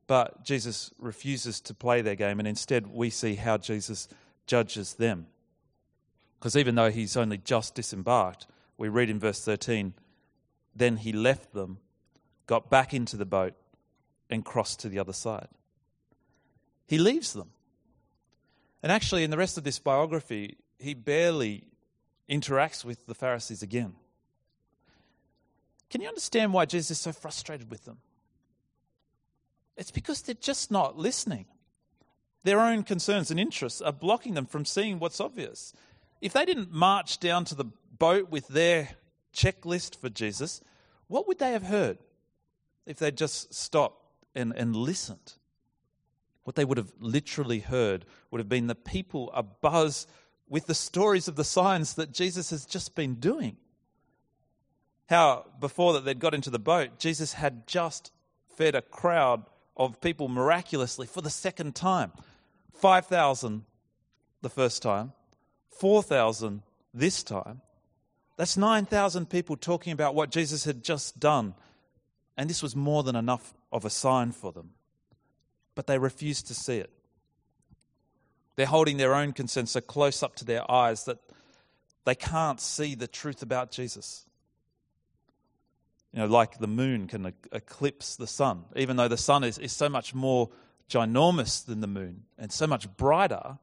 But 0.06 0.44
Jesus 0.44 0.92
refuses 1.00 1.62
to 1.62 1.74
play 1.74 2.02
their 2.02 2.16
game, 2.16 2.40
and 2.40 2.48
instead 2.48 2.88
we 2.88 3.10
see 3.10 3.36
how 3.36 3.58
Jesus 3.58 4.10
judges 4.48 4.96
them. 4.96 5.28
Because 6.40 6.58
even 6.58 6.76
though 6.76 6.92
he's 6.92 7.16
only 7.16 7.38
just 7.38 7.74
disembarked, 7.74 8.48
we 8.78 8.90
read 8.90 9.10
in 9.10 9.18
verse 9.18 9.44
13, 9.46 9.94
Then 10.76 10.98
he 10.98 11.14
left 11.14 11.54
them, 11.54 11.78
got 12.48 12.70
back 12.70 12.94
into 12.94 13.16
the 13.16 13.26
boat, 13.26 13.54
and 14.30 14.44
cross 14.46 14.76
to 14.78 14.90
the 14.90 15.00
other 15.00 15.14
side. 15.14 15.48
He 16.88 16.98
leaves 16.98 17.34
them. 17.34 17.52
And 18.82 18.92
actually, 18.92 19.24
in 19.24 19.32
the 19.32 19.38
rest 19.38 19.58
of 19.58 19.64
this 19.64 19.80
biography, 19.80 20.58
he 20.80 20.94
barely 20.94 21.68
interacts 22.30 22.84
with 22.84 23.06
the 23.06 23.16
Pharisees 23.16 23.62
again. 23.62 23.94
Can 25.90 26.02
you 26.02 26.08
understand 26.08 26.54
why 26.54 26.66
Jesus 26.66 26.92
is 26.92 27.00
so 27.00 27.12
frustrated 27.12 27.70
with 27.70 27.86
them? 27.86 28.00
It's 29.78 29.92
because 29.92 30.22
they're 30.22 30.36
just 30.36 30.72
not 30.72 30.98
listening. 30.98 31.46
Their 32.44 32.60
own 32.60 32.84
concerns 32.84 33.32
and 33.32 33.40
interests 33.40 33.82
are 33.82 33.94
blocking 33.94 34.34
them 34.34 34.46
from 34.46 34.66
seeing 34.66 35.00
what's 35.00 35.22
obvious. 35.22 35.74
If 36.20 36.34
they 36.34 36.46
didn't 36.46 36.72
march 36.72 37.20
down 37.20 37.46
to 37.46 37.56
the 37.56 37.66
boat 37.98 38.30
with 38.30 38.48
their 38.50 38.90
checklist 39.34 39.96
for 39.96 40.10
Jesus, 40.10 40.62
what 41.08 41.28
would 41.28 41.40
they 41.40 41.52
have 41.54 41.64
heard 41.64 42.00
if 42.86 42.98
they'd 43.00 43.18
just 43.18 43.54
stopped 43.54 44.03
and, 44.36 44.54
and 44.56 44.76
listened? 44.76 45.34
What 46.44 46.56
they 46.56 46.66
would 46.66 46.78
have 46.78 46.92
literally 47.00 47.60
heard 47.60 48.06
would 48.30 48.40
have 48.40 48.50
been 48.50 48.68
the 48.68 48.76
people 48.76 49.32
abuzz 49.36 50.06
with 50.50 50.68
the 50.68 50.76
stories 50.76 51.28
of 51.28 51.36
the 51.36 51.44
signs 51.44 51.94
that 51.96 52.12
Jesus 52.12 52.50
has 52.50 52.66
just 52.66 52.96
been 52.96 53.16
doing. 53.16 53.58
How, 55.10 55.46
before 55.60 55.94
that 55.94 56.06
they'd 56.06 56.20
got 56.20 56.34
into 56.34 56.50
the 56.50 56.60
boat, 56.60 57.00
Jesus 57.00 57.34
had 57.34 57.68
just 57.68 58.12
fed 58.58 58.76
a 58.76 58.82
crowd 58.82 59.44
of 59.76 60.02
people 60.02 60.28
miraculously 60.28 61.08
for 61.08 61.22
the 61.22 61.30
second 61.30 61.76
time 61.76 62.12
5,000 62.74 63.64
the 64.42 64.50
first 64.50 64.82
time, 64.82 65.14
4,000 65.80 66.62
this 66.94 67.24
time. 67.24 67.62
That's 68.38 68.58
9,000 68.58 69.30
people 69.30 69.56
talking 69.56 69.94
about 69.94 70.16
what 70.16 70.32
Jesus 70.32 70.66
had 70.66 70.84
just 70.84 71.20
done. 71.20 71.54
And 72.36 72.50
this 72.50 72.64
was 72.64 72.76
more 72.76 73.04
than 73.04 73.16
enough 73.16 73.54
of 73.74 73.84
a 73.84 73.90
sign 73.90 74.32
for 74.32 74.54
them. 74.54 74.70
But 75.76 75.88
they 75.88 75.98
refuse 75.98 76.42
to 76.44 76.54
see 76.54 76.78
it. 76.78 76.92
They're 78.56 78.68
holding 78.68 78.98
their 78.98 79.16
own 79.16 79.34
concerns 79.34 79.72
so 79.72 79.82
close 79.82 80.22
up 80.22 80.36
to 80.36 80.46
their 80.46 80.70
eyes 80.72 81.06
that 81.06 81.18
they 82.06 82.16
can't 82.16 82.62
see 82.62 82.96
the 82.96 83.08
truth 83.08 83.42
about 83.42 83.72
Jesus. 83.72 84.26
You 86.14 86.20
know, 86.20 86.28
like 86.28 86.60
the 86.60 86.68
moon 86.68 87.08
can 87.08 87.34
eclipse 87.52 88.16
the 88.16 88.28
sun, 88.28 88.66
even 88.76 88.98
though 88.98 89.08
the 89.08 89.18
sun 89.18 89.44
is, 89.44 89.58
is 89.58 89.74
so 89.74 89.90
much 89.90 90.14
more 90.14 90.50
ginormous 90.88 91.66
than 91.66 91.82
the 91.82 91.88
moon 91.88 92.26
and 92.38 92.52
so 92.52 92.68
much 92.68 92.96
brighter, 92.96 93.58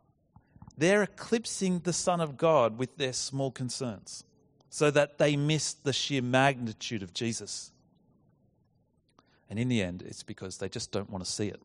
they're 0.76 1.02
eclipsing 1.02 1.80
the 1.80 1.92
Son 1.92 2.20
of 2.20 2.36
God 2.36 2.78
with 2.78 2.96
their 2.96 3.12
small 3.12 3.50
concerns 3.50 4.24
so 4.70 4.90
that 4.90 5.18
they 5.18 5.36
miss 5.36 5.74
the 5.74 5.92
sheer 5.92 6.22
magnitude 6.22 7.02
of 7.02 7.12
Jesus. 7.12 7.70
And 9.50 9.58
in 9.58 9.68
the 9.68 9.82
end, 9.82 10.02
it's 10.02 10.22
because 10.22 10.58
they 10.58 10.68
just 10.68 10.92
don't 10.92 11.10
want 11.10 11.24
to 11.24 11.30
see 11.30 11.48
it. 11.48 11.60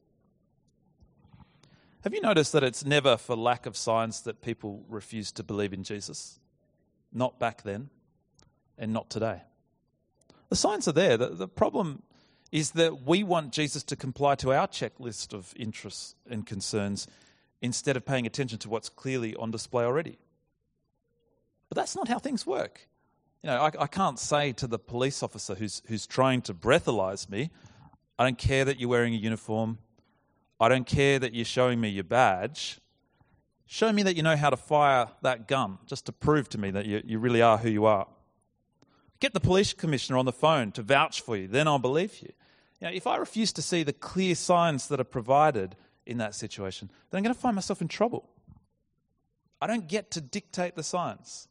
Have 2.03 2.13
you 2.13 2.21
noticed 2.21 2.51
that 2.51 2.63
it's 2.63 2.83
never 2.83 3.15
for 3.15 3.35
lack 3.35 3.65
of 3.65 3.77
signs 3.77 4.21
that 4.21 4.41
people 4.41 4.83
refuse 4.89 5.31
to 5.33 5.43
believe 5.43 5.71
in 5.71 5.83
Jesus? 5.83 6.39
Not 7.13 7.39
back 7.39 7.63
then, 7.63 7.89
and 8.77 8.91
not 8.91 9.09
today. 9.09 9.41
The 10.49 10.55
signs 10.55 10.87
are 10.87 10.91
there. 10.91 11.17
The, 11.17 11.29
the 11.29 11.47
problem 11.47 12.03
is 12.51 12.71
that 12.71 13.03
we 13.03 13.23
want 13.23 13.51
Jesus 13.53 13.83
to 13.83 13.95
comply 13.95 14.35
to 14.35 14.53
our 14.53 14.67
checklist 14.67 15.33
of 15.33 15.53
interests 15.55 16.15
and 16.29 16.45
concerns 16.45 17.07
instead 17.61 17.97
of 17.97 18.05
paying 18.05 18.25
attention 18.25 18.59
to 18.59 18.69
what's 18.69 18.89
clearly 18.89 19.35
on 19.35 19.51
display 19.51 19.83
already. 19.83 20.17
But 21.69 21.75
that's 21.75 21.95
not 21.95 22.07
how 22.07 22.19
things 22.19 22.45
work. 22.45 22.87
You 23.41 23.49
know, 23.49 23.61
I, 23.61 23.71
I 23.79 23.87
can't 23.87 24.19
say 24.19 24.53
to 24.53 24.67
the 24.67 24.79
police 24.79 25.23
officer 25.23 25.55
who's, 25.55 25.81
who's 25.87 26.05
trying 26.05 26.41
to 26.43 26.53
breathalyze 26.53 27.29
me, 27.29 27.49
I 28.17 28.23
don't 28.23 28.37
care 28.37 28.65
that 28.65 28.79
you're 28.79 28.89
wearing 28.89 29.13
a 29.13 29.17
uniform. 29.17 29.77
I 30.59 30.69
don't 30.69 30.87
care 30.87 31.19
that 31.19 31.33
you're 31.33 31.45
showing 31.45 31.81
me 31.81 31.89
your 31.89 32.03
badge. 32.03 32.79
Show 33.65 33.91
me 33.91 34.03
that 34.03 34.15
you 34.15 34.23
know 34.23 34.37
how 34.37 34.49
to 34.49 34.57
fire 34.57 35.07
that 35.21 35.47
gun, 35.47 35.79
just 35.85 36.05
to 36.05 36.11
prove 36.11 36.47
to 36.49 36.57
me 36.57 36.71
that 36.71 36.85
you, 36.85 37.01
you 37.03 37.19
really 37.19 37.41
are 37.41 37.57
who 37.57 37.69
you 37.69 37.85
are. 37.85 38.07
Get 39.19 39.33
the 39.33 39.39
police 39.39 39.73
commissioner 39.73 40.17
on 40.17 40.25
the 40.25 40.31
phone 40.31 40.71
to 40.73 40.83
vouch 40.83 41.21
for 41.21 41.35
you, 41.35 41.47
then 41.47 41.67
I'll 41.67 41.79
believe 41.79 42.21
you. 42.21 42.31
know, 42.81 42.89
if 42.89 43.07
I 43.07 43.17
refuse 43.17 43.51
to 43.53 43.61
see 43.61 43.83
the 43.83 43.93
clear 43.93 44.35
signs 44.35 44.87
that 44.89 44.99
are 44.99 45.05
provided 45.05 45.75
in 46.05 46.19
that 46.19 46.35
situation, 46.35 46.91
then 47.09 47.17
I'm 47.17 47.23
going 47.23 47.33
to 47.33 47.41
find 47.41 47.55
myself 47.55 47.81
in 47.81 47.87
trouble. 47.87 48.29
I 49.61 49.67
don't 49.67 49.87
get 49.87 50.11
to 50.11 50.21
dictate 50.21 50.75
the 50.75 50.83
signs. 50.83 51.47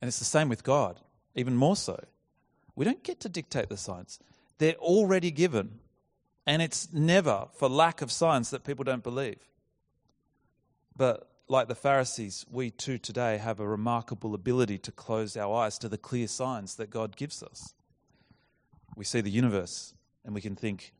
And 0.00 0.08
it's 0.08 0.18
the 0.18 0.24
same 0.24 0.48
with 0.48 0.62
God, 0.62 1.00
even 1.34 1.56
more 1.56 1.76
so. 1.76 1.98
We 2.78 2.84
don't 2.84 3.02
get 3.02 3.18
to 3.20 3.28
dictate 3.28 3.68
the 3.70 3.76
signs, 3.76 4.20
they're 4.58 4.74
already 4.74 5.32
given. 5.32 5.80
And 6.46 6.62
it's 6.62 6.92
never 6.92 7.48
for 7.52 7.68
lack 7.68 8.02
of 8.02 8.12
science 8.12 8.50
that 8.50 8.62
people 8.62 8.84
don't 8.84 9.02
believe. 9.02 9.40
But 10.96 11.28
like 11.48 11.66
the 11.66 11.74
Pharisees, 11.74 12.46
we 12.48 12.70
too 12.70 12.96
today 12.96 13.38
have 13.38 13.58
a 13.58 13.66
remarkable 13.66 14.32
ability 14.32 14.78
to 14.78 14.92
close 14.92 15.36
our 15.36 15.52
eyes 15.56 15.76
to 15.78 15.88
the 15.88 15.98
clear 15.98 16.28
signs 16.28 16.76
that 16.76 16.88
God 16.88 17.16
gives 17.16 17.42
us. 17.42 17.74
We 18.94 19.04
see 19.04 19.22
the 19.22 19.28
universe 19.28 19.92
and 20.24 20.32
we 20.32 20.40
can 20.40 20.54
think, 20.54 20.94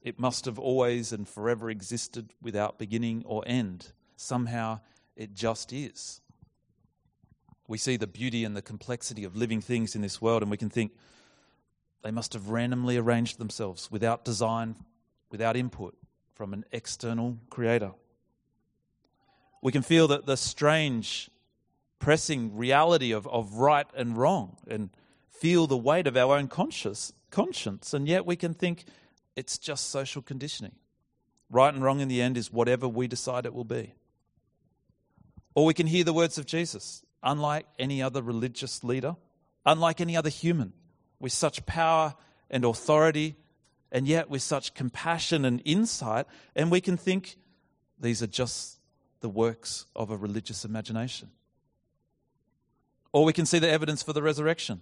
it 0.00 0.20
must 0.20 0.44
have 0.44 0.60
always 0.60 1.12
and 1.12 1.28
forever 1.28 1.70
existed 1.70 2.30
without 2.40 2.78
beginning 2.78 3.24
or 3.26 3.42
end. 3.48 3.90
Somehow 4.14 4.78
it 5.16 5.34
just 5.34 5.72
is. 5.72 6.20
We 7.66 7.78
see 7.78 7.96
the 7.96 8.06
beauty 8.06 8.44
and 8.44 8.56
the 8.56 8.62
complexity 8.62 9.24
of 9.24 9.36
living 9.36 9.60
things 9.60 9.94
in 9.94 10.02
this 10.02 10.20
world, 10.20 10.42
and 10.42 10.50
we 10.50 10.56
can 10.56 10.70
think 10.70 10.92
they 12.02 12.10
must 12.10 12.34
have 12.34 12.50
randomly 12.50 12.98
arranged 12.98 13.38
themselves 13.38 13.90
without 13.90 14.24
design, 14.24 14.76
without 15.30 15.56
input 15.56 15.96
from 16.34 16.52
an 16.52 16.64
external 16.72 17.38
creator. 17.48 17.92
We 19.62 19.72
can 19.72 19.82
feel 19.82 20.08
that 20.08 20.26
the 20.26 20.36
strange, 20.36 21.30
pressing 21.98 22.54
reality 22.54 23.12
of, 23.12 23.26
of 23.26 23.54
right 23.54 23.86
and 23.96 24.16
wrong 24.16 24.58
and 24.68 24.90
feel 25.30 25.66
the 25.66 25.76
weight 25.76 26.06
of 26.06 26.16
our 26.16 26.36
own 26.36 26.48
conscious, 26.48 27.14
conscience, 27.30 27.94
and 27.94 28.06
yet 28.06 28.26
we 28.26 28.36
can 28.36 28.52
think 28.52 28.84
it's 29.36 29.56
just 29.56 29.88
social 29.88 30.20
conditioning. 30.20 30.72
Right 31.50 31.72
and 31.72 31.82
wrong 31.82 32.00
in 32.00 32.08
the 32.08 32.20
end 32.20 32.36
is 32.36 32.52
whatever 32.52 32.86
we 32.86 33.06
decide 33.06 33.46
it 33.46 33.54
will 33.54 33.64
be. 33.64 33.94
Or 35.54 35.64
we 35.64 35.74
can 35.74 35.86
hear 35.86 36.04
the 36.04 36.12
words 36.12 36.36
of 36.36 36.46
Jesus, 36.46 37.02
unlike 37.24 37.66
any 37.78 38.02
other 38.02 38.22
religious 38.22 38.84
leader, 38.84 39.16
unlike 39.64 40.00
any 40.00 40.16
other 40.16 40.28
human 40.28 40.72
with 41.18 41.32
such 41.32 41.64
power 41.66 42.14
and 42.50 42.64
authority, 42.64 43.36
and 43.90 44.06
yet 44.06 44.28
with 44.28 44.42
such 44.42 44.74
compassion 44.74 45.44
and 45.44 45.62
insight, 45.64 46.26
and 46.54 46.70
we 46.70 46.80
can 46.80 46.96
think 46.96 47.36
these 47.98 48.22
are 48.22 48.26
just 48.26 48.78
the 49.20 49.28
works 49.28 49.86
of 49.96 50.10
a 50.10 50.16
religious 50.16 50.64
imagination. 50.64 51.30
Or 53.12 53.24
we 53.24 53.32
can 53.32 53.46
see 53.46 53.58
the 53.58 53.70
evidence 53.70 54.02
for 54.02 54.12
the 54.12 54.22
resurrection, 54.22 54.80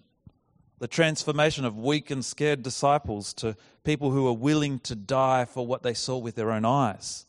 the 0.79 0.89
transformation 0.89 1.65
of 1.65 1.79
weak 1.79 2.11
and 2.11 2.25
scared 2.25 2.63
disciples 2.63 3.33
to 3.35 3.57
people 3.85 4.11
who 4.11 4.27
are 4.27 4.33
willing 4.33 4.81
to 4.81 4.97
die 4.97 5.45
for 5.45 5.67
what 5.67 5.83
they 5.83 5.95
saw 5.95 6.17
with 6.17 6.35
their 6.35 6.51
own 6.51 6.65
eyes. 6.65 7.27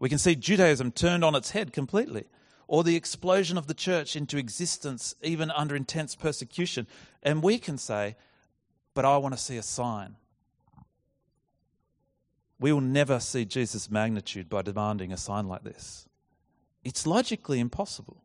We 0.00 0.08
can 0.08 0.18
see 0.18 0.34
Judaism 0.34 0.90
turned 0.90 1.24
on 1.24 1.34
its 1.34 1.50
head 1.50 1.72
completely 1.72 2.24
or 2.66 2.84
the 2.84 2.96
explosion 2.96 3.58
of 3.58 3.66
the 3.66 3.74
church 3.74 4.16
into 4.16 4.36
existence, 4.36 5.14
even 5.22 5.50
under 5.50 5.76
intense 5.76 6.14
persecution. 6.14 6.86
And 7.22 7.42
we 7.42 7.58
can 7.58 7.78
say, 7.78 8.16
But 8.94 9.04
I 9.04 9.16
want 9.18 9.34
to 9.34 9.40
see 9.40 9.56
a 9.56 9.62
sign. 9.62 10.16
We 12.58 12.72
will 12.72 12.80
never 12.80 13.20
see 13.20 13.44
Jesus' 13.44 13.90
magnitude 13.90 14.48
by 14.48 14.62
demanding 14.62 15.12
a 15.12 15.16
sign 15.16 15.48
like 15.48 15.64
this. 15.64 16.08
It's 16.82 17.06
logically 17.06 17.60
impossible. 17.60 18.24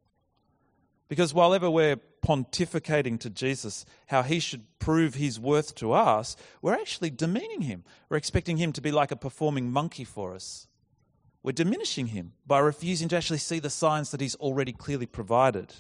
Because 1.10 1.34
while 1.34 1.54
ever 1.54 1.70
we're 1.70 1.98
pontificating 2.24 3.20
to 3.20 3.30
Jesus 3.30 3.86
how 4.08 4.22
he 4.22 4.40
should 4.40 4.64
prove 4.78 5.16
his 5.16 5.40
worth 5.40 5.76
to 5.76 5.92
us, 5.92 6.38
we're 6.62 6.76
actually 6.76 7.10
demeaning 7.10 7.62
him. 7.62 7.84
We're 8.08 8.18
expecting 8.18 8.58
him 8.58 8.72
to 8.74 8.82
be 8.82 8.92
like 8.92 9.12
a 9.12 9.18
performing 9.18 9.72
monkey 9.72 10.04
for 10.06 10.34
us. 10.34 10.69
We're 11.42 11.52
diminishing 11.54 12.08
him 12.08 12.34
by 12.46 12.60
refusing 12.60 13.08
to 13.10 13.18
actually 13.18 13.40
see 13.40 13.60
the 13.60 13.70
signs 13.70 14.12
that 14.12 14.22
he's 14.22 14.36
already 14.36 14.74
clearly 14.74 15.06
provided. 15.06 15.74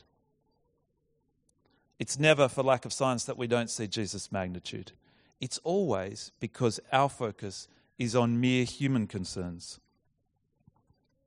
It's 2.00 2.18
never 2.18 2.48
for 2.48 2.64
lack 2.64 2.86
of 2.86 2.94
signs 2.94 3.26
that 3.26 3.38
we 3.38 3.48
don't 3.48 3.70
see 3.70 3.88
Jesus' 3.88 4.32
magnitude. 4.32 4.94
It's 5.42 5.60
always 5.64 6.32
because 6.40 6.80
our 6.92 7.10
focus 7.10 7.68
is 7.98 8.16
on 8.16 8.40
mere 8.40 8.64
human 8.64 9.06
concerns. 9.06 9.80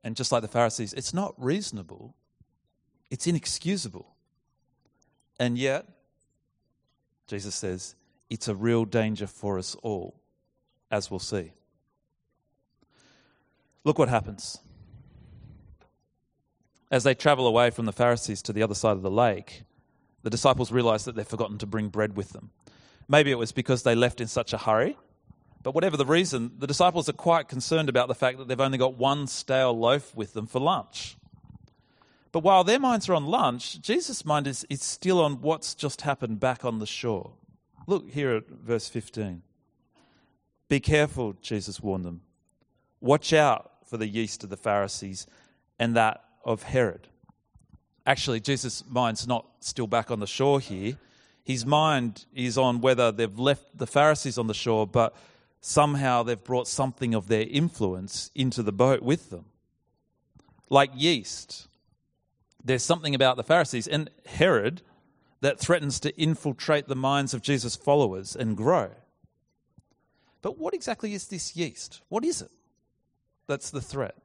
And 0.03 0.15
just 0.15 0.31
like 0.31 0.41
the 0.41 0.47
Pharisees, 0.47 0.93
it's 0.93 1.13
not 1.13 1.35
reasonable, 1.37 2.15
it's 3.11 3.27
inexcusable. 3.27 4.07
And 5.39 5.57
yet, 5.57 5.87
Jesus 7.27 7.55
says, 7.55 7.95
it's 8.29 8.47
a 8.47 8.55
real 8.55 8.85
danger 8.85 9.27
for 9.27 9.59
us 9.59 9.75
all, 9.83 10.15
as 10.89 11.11
we'll 11.11 11.19
see. 11.19 11.53
Look 13.83 13.99
what 13.99 14.09
happens. 14.09 14.59
As 16.89 17.03
they 17.03 17.15
travel 17.15 17.47
away 17.47 17.69
from 17.69 17.85
the 17.85 17.91
Pharisees 17.91 18.41
to 18.43 18.53
the 18.53 18.63
other 18.63 18.75
side 18.75 18.91
of 18.95 19.01
the 19.01 19.11
lake, 19.11 19.63
the 20.21 20.29
disciples 20.29 20.71
realize 20.71 21.05
that 21.05 21.15
they've 21.15 21.27
forgotten 21.27 21.57
to 21.57 21.65
bring 21.65 21.89
bread 21.89 22.15
with 22.15 22.29
them. 22.29 22.51
Maybe 23.07 23.31
it 23.31 23.37
was 23.37 23.51
because 23.51 23.83
they 23.83 23.95
left 23.95 24.21
in 24.21 24.27
such 24.27 24.53
a 24.53 24.57
hurry. 24.57 24.97
But 25.63 25.73
whatever 25.73 25.97
the 25.97 26.05
reason, 26.05 26.51
the 26.57 26.67
disciples 26.67 27.07
are 27.09 27.13
quite 27.13 27.47
concerned 27.47 27.89
about 27.89 28.09
the 28.09 28.15
fact 28.15 28.37
that 28.37 28.47
they've 28.47 28.59
only 28.59 28.77
got 28.77 28.97
one 28.97 29.27
stale 29.27 29.77
loaf 29.77 30.15
with 30.15 30.33
them 30.33 30.45
for 30.45 30.59
lunch. 30.59 31.17
But 32.31 32.43
while 32.43 32.63
their 32.63 32.79
minds 32.79 33.07
are 33.07 33.13
on 33.13 33.25
lunch, 33.25 33.79
Jesus' 33.81 34.25
mind 34.25 34.47
is, 34.47 34.65
is 34.69 34.81
still 34.81 35.21
on 35.21 35.41
what's 35.41 35.75
just 35.75 36.01
happened 36.01 36.39
back 36.39 36.65
on 36.65 36.79
the 36.79 36.85
shore. 36.85 37.33
Look 37.87 38.09
here 38.09 38.35
at 38.35 38.47
verse 38.47 38.89
15. 38.89 39.41
Be 40.67 40.79
careful, 40.79 41.33
Jesus 41.41 41.79
warned 41.79 42.05
them. 42.05 42.21
Watch 42.99 43.33
out 43.33 43.72
for 43.93 43.97
the 43.97 44.07
yeast 44.07 44.43
of 44.43 44.49
the 44.49 44.57
Pharisees 44.57 45.27
and 45.77 45.95
that 45.95 46.23
of 46.43 46.63
Herod. 46.63 47.09
Actually, 48.07 48.39
Jesus' 48.39 48.83
mind's 48.89 49.27
not 49.27 49.45
still 49.59 49.85
back 49.85 50.09
on 50.09 50.19
the 50.19 50.25
shore 50.25 50.59
here. 50.59 50.97
His 51.43 51.63
mind 51.63 52.25
is 52.33 52.57
on 52.57 52.81
whether 52.81 53.11
they've 53.11 53.37
left 53.37 53.77
the 53.77 53.85
Pharisees 53.85 54.39
on 54.39 54.47
the 54.47 54.53
shore, 54.55 54.87
but 54.87 55.15
somehow 55.61 56.23
they've 56.23 56.43
brought 56.43 56.67
something 56.67 57.13
of 57.13 57.27
their 57.27 57.45
influence 57.47 58.31
into 58.33 58.63
the 58.63 58.71
boat 58.71 59.03
with 59.03 59.29
them. 59.29 59.45
Like 60.71 60.89
yeast, 60.95 61.67
there's 62.63 62.81
something 62.81 63.13
about 63.13 63.37
the 63.37 63.43
Pharisees 63.43 63.87
and 63.87 64.09
Herod 64.25 64.81
that 65.41 65.59
threatens 65.59 65.99
to 65.99 66.19
infiltrate 66.19 66.87
the 66.87 66.95
minds 66.95 67.35
of 67.35 67.43
Jesus' 67.43 67.75
followers 67.75 68.35
and 68.35 68.57
grow. 68.57 68.89
But 70.41 70.57
what 70.57 70.73
exactly 70.73 71.13
is 71.13 71.27
this 71.27 71.55
yeast? 71.55 72.01
What 72.09 72.25
is 72.25 72.41
it? 72.41 72.49
That's 73.47 73.71
the 73.71 73.81
threat. 73.81 74.15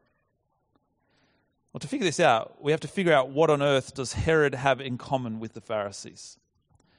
Well, 1.73 1.81
to 1.81 1.89
figure 1.89 2.05
this 2.05 2.21
out, 2.21 2.63
we 2.63 2.73
have 2.73 2.81
to 2.81 2.89
figure 2.89 3.13
out 3.13 3.31
what 3.31 3.51
on 3.51 3.63
earth 3.63 3.95
does 3.95 4.15
Herod 4.15 4.55
have 4.55 4.81
in 4.81 4.99
common 4.99 5.39
with 5.39 5.53
the 5.53 5.61
Pharisees. 5.61 6.39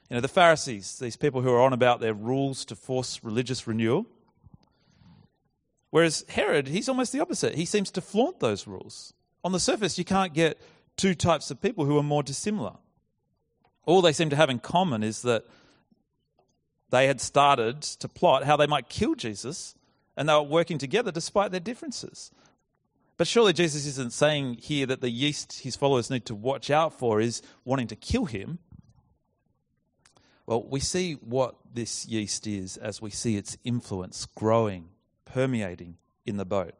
You 0.08 0.16
know, 0.16 0.20
the 0.20 0.28
Pharisees, 0.28 0.98
these 0.98 1.16
people 1.16 1.42
who 1.42 1.50
are 1.52 1.60
on 1.60 1.72
about 1.72 2.00
their 2.00 2.14
rules 2.14 2.64
to 2.66 2.76
force 2.76 3.22
religious 3.22 3.66
renewal. 3.66 4.06
Whereas 5.90 6.24
Herod, 6.28 6.68
he's 6.68 6.88
almost 6.88 7.12
the 7.12 7.20
opposite. 7.20 7.54
He 7.56 7.64
seems 7.64 7.90
to 7.92 8.00
flaunt 8.00 8.40
those 8.40 8.66
rules. 8.66 9.12
On 9.44 9.52
the 9.52 9.60
surface, 9.60 9.98
you 9.98 10.04
can't 10.04 10.34
get 10.34 10.60
two 10.96 11.14
types 11.14 11.50
of 11.50 11.60
people 11.60 11.84
who 11.84 11.98
are 11.98 12.02
more 12.02 12.22
dissimilar. 12.22 12.74
All 13.86 14.02
they 14.02 14.12
seem 14.12 14.30
to 14.30 14.36
have 14.36 14.50
in 14.50 14.58
common 14.58 15.02
is 15.02 15.22
that 15.22 15.44
they 16.90 17.06
had 17.06 17.20
started 17.20 17.82
to 17.82 18.08
plot 18.08 18.44
how 18.44 18.56
they 18.56 18.66
might 18.66 18.88
kill 18.88 19.14
Jesus, 19.14 19.74
and 20.20 20.28
they 20.28 20.34
were 20.34 20.42
working 20.42 20.76
together 20.76 21.10
despite 21.10 21.50
their 21.50 21.60
differences. 21.60 22.30
But 23.16 23.26
surely 23.26 23.54
Jesus 23.54 23.86
isn't 23.86 24.12
saying 24.12 24.58
here 24.60 24.84
that 24.84 25.00
the 25.00 25.08
yeast 25.08 25.60
his 25.60 25.76
followers 25.76 26.10
need 26.10 26.26
to 26.26 26.34
watch 26.34 26.68
out 26.68 26.92
for 26.92 27.22
is 27.22 27.40
wanting 27.64 27.86
to 27.86 27.96
kill 27.96 28.26
him. 28.26 28.58
Well, 30.44 30.62
we 30.62 30.78
see 30.78 31.14
what 31.14 31.54
this 31.72 32.06
yeast 32.06 32.46
is 32.46 32.76
as 32.76 33.00
we 33.00 33.08
see 33.08 33.38
its 33.38 33.56
influence 33.64 34.26
growing, 34.26 34.90
permeating 35.24 35.96
in 36.26 36.36
the 36.36 36.44
boat. 36.44 36.74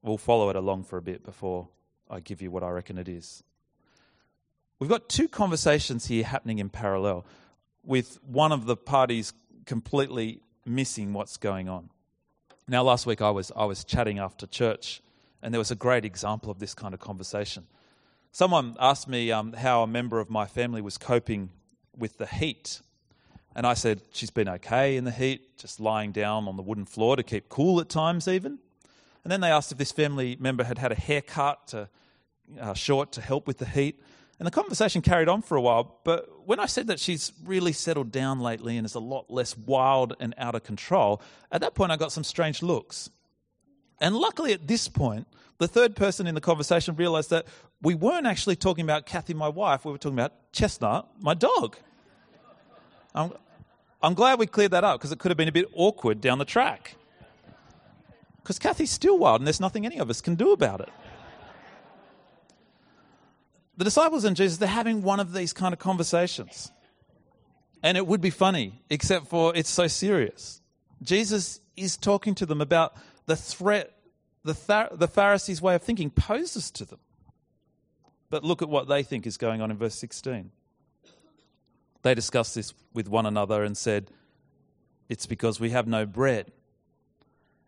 We'll 0.00 0.16
follow 0.16 0.48
it 0.48 0.56
along 0.56 0.84
for 0.84 0.96
a 0.96 1.02
bit 1.02 1.22
before 1.22 1.68
I 2.08 2.20
give 2.20 2.40
you 2.40 2.50
what 2.50 2.62
I 2.62 2.70
reckon 2.70 2.96
it 2.96 3.10
is. 3.10 3.42
We've 4.78 4.88
got 4.88 5.10
two 5.10 5.28
conversations 5.28 6.06
here 6.06 6.24
happening 6.24 6.60
in 6.60 6.70
parallel, 6.70 7.26
with 7.84 8.18
one 8.24 8.52
of 8.52 8.64
the 8.64 8.76
parties 8.76 9.34
completely 9.66 10.40
missing 10.64 11.12
what's 11.12 11.36
going 11.36 11.68
on. 11.68 11.90
Now, 12.68 12.82
last 12.82 13.06
week 13.06 13.20
I 13.20 13.30
was, 13.30 13.50
I 13.56 13.64
was 13.64 13.84
chatting 13.84 14.18
after 14.18 14.46
church, 14.46 15.02
and 15.42 15.52
there 15.52 15.58
was 15.58 15.70
a 15.70 15.76
great 15.76 16.04
example 16.04 16.50
of 16.50 16.58
this 16.58 16.74
kind 16.74 16.94
of 16.94 17.00
conversation. 17.00 17.66
Someone 18.32 18.76
asked 18.78 19.08
me 19.08 19.32
um, 19.32 19.52
how 19.54 19.82
a 19.82 19.86
member 19.86 20.20
of 20.20 20.30
my 20.30 20.46
family 20.46 20.80
was 20.80 20.96
coping 20.96 21.50
with 21.96 22.18
the 22.18 22.26
heat. 22.26 22.80
And 23.56 23.66
I 23.66 23.74
said, 23.74 24.02
She's 24.12 24.30
been 24.30 24.48
okay 24.48 24.96
in 24.96 25.04
the 25.04 25.10
heat, 25.10 25.56
just 25.56 25.80
lying 25.80 26.12
down 26.12 26.46
on 26.46 26.56
the 26.56 26.62
wooden 26.62 26.84
floor 26.84 27.16
to 27.16 27.24
keep 27.24 27.48
cool 27.48 27.80
at 27.80 27.88
times, 27.88 28.28
even. 28.28 28.58
And 29.24 29.30
then 29.30 29.40
they 29.40 29.50
asked 29.50 29.72
if 29.72 29.78
this 29.78 29.92
family 29.92 30.36
member 30.38 30.64
had 30.64 30.78
had 30.78 30.92
a 30.92 30.94
haircut 30.94 31.66
to, 31.68 31.88
uh, 32.60 32.74
short 32.74 33.12
to 33.12 33.20
help 33.20 33.46
with 33.46 33.58
the 33.58 33.66
heat. 33.66 34.00
And 34.40 34.46
the 34.46 34.50
conversation 34.50 35.02
carried 35.02 35.28
on 35.28 35.42
for 35.42 35.54
a 35.54 35.60
while. 35.60 36.00
But 36.02 36.46
when 36.46 36.58
I 36.58 36.64
said 36.64 36.86
that 36.86 36.98
she's 36.98 37.30
really 37.44 37.72
settled 37.72 38.10
down 38.10 38.40
lately 38.40 38.78
and 38.78 38.86
is 38.86 38.94
a 38.94 39.00
lot 39.00 39.30
less 39.30 39.54
wild 39.54 40.16
and 40.18 40.34
out 40.38 40.54
of 40.54 40.64
control, 40.64 41.20
at 41.52 41.60
that 41.60 41.74
point 41.74 41.92
I 41.92 41.96
got 41.96 42.10
some 42.10 42.24
strange 42.24 42.62
looks. 42.62 43.10
And 44.00 44.16
luckily 44.16 44.54
at 44.54 44.66
this 44.66 44.88
point, 44.88 45.26
the 45.58 45.68
third 45.68 45.94
person 45.94 46.26
in 46.26 46.34
the 46.34 46.40
conversation 46.40 46.96
realized 46.96 47.28
that 47.28 47.46
we 47.82 47.94
weren't 47.94 48.26
actually 48.26 48.56
talking 48.56 48.82
about 48.82 49.04
Kathy, 49.04 49.34
my 49.34 49.48
wife, 49.48 49.84
we 49.84 49.92
were 49.92 49.98
talking 49.98 50.18
about 50.18 50.32
Chestnut, 50.52 51.06
my 51.20 51.34
dog. 51.34 51.76
I'm, 53.14 53.32
I'm 54.02 54.14
glad 54.14 54.38
we 54.38 54.46
cleared 54.46 54.70
that 54.70 54.84
up 54.84 54.98
because 54.98 55.12
it 55.12 55.18
could 55.18 55.30
have 55.30 55.36
been 55.36 55.48
a 55.48 55.52
bit 55.52 55.68
awkward 55.74 56.22
down 56.22 56.38
the 56.38 56.46
track. 56.46 56.96
Because 58.38 58.58
Kathy's 58.58 58.90
still 58.90 59.18
wild 59.18 59.42
and 59.42 59.46
there's 59.46 59.60
nothing 59.60 59.84
any 59.84 59.98
of 59.98 60.08
us 60.08 60.22
can 60.22 60.34
do 60.34 60.52
about 60.52 60.80
it. 60.80 60.88
The 63.80 63.84
disciples 63.84 64.26
and 64.26 64.36
Jesus, 64.36 64.58
they're 64.58 64.68
having 64.68 65.00
one 65.00 65.20
of 65.20 65.32
these 65.32 65.54
kind 65.54 65.72
of 65.72 65.78
conversations. 65.78 66.70
And 67.82 67.96
it 67.96 68.06
would 68.06 68.20
be 68.20 68.28
funny, 68.28 68.82
except 68.90 69.28
for 69.28 69.56
it's 69.56 69.70
so 69.70 69.86
serious. 69.86 70.60
Jesus 71.02 71.62
is 71.78 71.96
talking 71.96 72.34
to 72.34 72.44
them 72.44 72.60
about 72.60 72.92
the 73.24 73.36
threat 73.36 73.96
the, 74.44 74.88
the 74.92 75.08
Pharisees' 75.08 75.62
way 75.62 75.74
of 75.74 75.82
thinking 75.82 76.10
poses 76.10 76.70
to 76.72 76.84
them. 76.84 76.98
But 78.28 78.44
look 78.44 78.60
at 78.60 78.68
what 78.68 78.86
they 78.86 79.02
think 79.02 79.26
is 79.26 79.38
going 79.38 79.62
on 79.62 79.70
in 79.70 79.78
verse 79.78 79.94
16. 79.94 80.50
They 82.02 82.14
discussed 82.14 82.54
this 82.54 82.74
with 82.92 83.08
one 83.08 83.24
another 83.24 83.64
and 83.64 83.78
said, 83.78 84.10
It's 85.08 85.24
because 85.24 85.58
we 85.58 85.70
have 85.70 85.86
no 85.86 86.04
bread. 86.04 86.52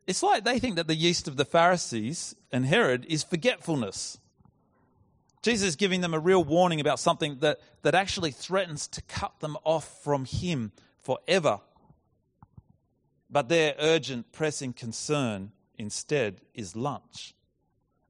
It's 0.07 0.23
like 0.23 0.45
they 0.45 0.59
think 0.59 0.77
that 0.77 0.89
the 0.89 0.95
yeast 0.95 1.27
of 1.27 1.39
the 1.39 1.47
Pharisees 1.47 2.37
and 2.53 2.67
Herod 2.67 3.07
is 3.09 3.23
forgetfulness. 3.23 4.19
Jesus 5.43 5.69
is 5.69 5.77
giving 5.77 6.01
them 6.01 6.15
a 6.15 6.19
real 6.21 6.43
warning 6.43 6.81
about 6.81 7.01
something 7.01 7.39
that, 7.41 7.61
that 7.83 7.95
actually 7.95 8.31
threatens 8.31 8.87
to 8.89 9.03
cut 9.03 9.41
them 9.41 9.57
off 9.65 10.03
from 10.03 10.25
Him 10.25 10.73
forever. 11.01 11.61
But 13.29 13.49
their 13.49 13.75
urgent, 13.79 14.31
pressing 14.33 14.73
concern 14.73 15.51
instead 15.77 16.41
is 16.55 16.77
lunch. 16.77 17.35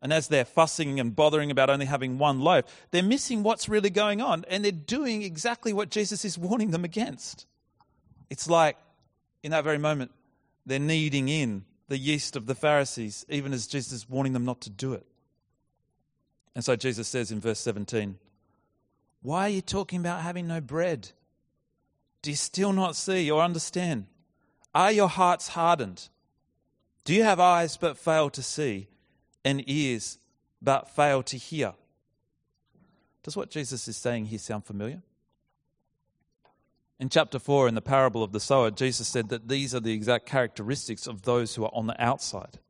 And 0.02 0.12
as 0.12 0.26
they're 0.28 0.44
fussing 0.44 0.98
and 0.98 1.14
bothering 1.14 1.52
about 1.52 1.70
only 1.70 1.86
having 1.86 2.18
one 2.18 2.40
loaf, 2.40 2.64
they're 2.90 3.04
missing 3.04 3.44
what's 3.44 3.68
really 3.68 3.88
going 3.88 4.20
on 4.20 4.44
and 4.48 4.64
they're 4.64 4.72
doing 4.72 5.22
exactly 5.22 5.72
what 5.72 5.90
Jesus 5.90 6.24
is 6.24 6.36
warning 6.36 6.72
them 6.72 6.84
against. 6.84 7.46
It's 8.28 8.50
like, 8.50 8.76
in 9.44 9.52
that 9.52 9.62
very 9.62 9.78
moment, 9.78 10.10
they're 10.66 10.80
kneading 10.80 11.28
in 11.28 11.64
the 11.88 11.98
yeast 11.98 12.34
of 12.34 12.46
the 12.46 12.54
Pharisees, 12.56 13.24
even 13.28 13.52
as 13.52 13.68
Jesus 13.68 13.92
is 13.92 14.08
warning 14.08 14.32
them 14.32 14.44
not 14.44 14.60
to 14.62 14.70
do 14.70 14.92
it. 14.92 15.06
And 16.54 16.64
so 16.64 16.76
Jesus 16.76 17.08
says 17.08 17.30
in 17.30 17.40
verse 17.40 17.60
17, 17.60 18.18
Why 19.22 19.46
are 19.46 19.50
you 19.50 19.62
talking 19.62 20.00
about 20.00 20.22
having 20.22 20.46
no 20.46 20.60
bread? 20.60 21.10
Do 22.20 22.30
you 22.30 22.36
still 22.36 22.72
not 22.72 22.96
see 22.96 23.30
or 23.30 23.42
understand? 23.42 24.06
Are 24.74 24.92
your 24.92 25.08
hearts 25.08 25.48
hardened? 25.48 26.08
Do 27.04 27.14
you 27.14 27.24
have 27.24 27.40
eyes 27.40 27.76
but 27.76 27.98
fail 27.98 28.30
to 28.30 28.42
see, 28.42 28.88
and 29.44 29.68
ears 29.68 30.18
but 30.60 30.88
fail 30.88 31.22
to 31.24 31.36
hear? 31.36 31.74
Does 33.22 33.36
what 33.36 33.50
Jesus 33.50 33.88
is 33.88 33.96
saying 33.96 34.26
here 34.26 34.38
sound 34.38 34.64
familiar? 34.64 35.02
In 37.00 37.08
chapter 37.08 37.40
4, 37.40 37.66
in 37.66 37.74
the 37.74 37.82
parable 37.82 38.22
of 38.22 38.30
the 38.30 38.38
sower, 38.38 38.70
Jesus 38.70 39.08
said 39.08 39.28
that 39.30 39.48
these 39.48 39.74
are 39.74 39.80
the 39.80 39.92
exact 39.92 40.26
characteristics 40.26 41.08
of 41.08 41.22
those 41.22 41.54
who 41.54 41.64
are 41.64 41.74
on 41.74 41.88
the 41.88 42.00
outside. 42.00 42.60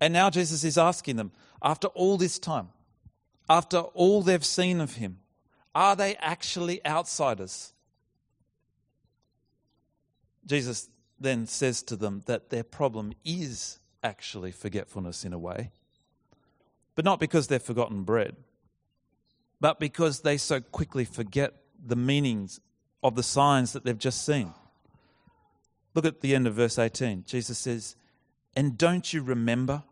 And 0.00 0.12
now 0.12 0.28
Jesus 0.28 0.64
is 0.64 0.76
asking 0.76 1.16
them, 1.16 1.32
after 1.62 1.88
all 1.88 2.16
this 2.16 2.38
time, 2.38 2.68
after 3.48 3.78
all 3.78 4.22
they've 4.22 4.44
seen 4.44 4.80
of 4.80 4.96
him, 4.96 5.18
are 5.74 5.96
they 5.96 6.16
actually 6.16 6.84
outsiders? 6.86 7.72
Jesus 10.44 10.88
then 11.18 11.46
says 11.46 11.82
to 11.84 11.96
them 11.96 12.22
that 12.26 12.50
their 12.50 12.64
problem 12.64 13.12
is 13.24 13.78
actually 14.02 14.50
forgetfulness 14.50 15.24
in 15.24 15.32
a 15.32 15.38
way, 15.38 15.70
but 16.94 17.04
not 17.04 17.20
because 17.20 17.46
they've 17.46 17.62
forgotten 17.62 18.02
bread, 18.02 18.36
but 19.60 19.78
because 19.78 20.20
they 20.20 20.36
so 20.36 20.60
quickly 20.60 21.04
forget 21.04 21.54
the 21.84 21.96
meanings 21.96 22.60
of 23.02 23.14
the 23.14 23.22
signs 23.22 23.72
that 23.72 23.84
they've 23.84 23.98
just 23.98 24.26
seen. 24.26 24.52
Look 25.94 26.04
at 26.04 26.20
the 26.20 26.34
end 26.34 26.46
of 26.46 26.54
verse 26.54 26.78
18. 26.78 27.24
Jesus 27.26 27.58
says, 27.58 27.96
And 28.56 28.76
don't 28.76 29.12
you 29.12 29.22
remember 29.22 29.84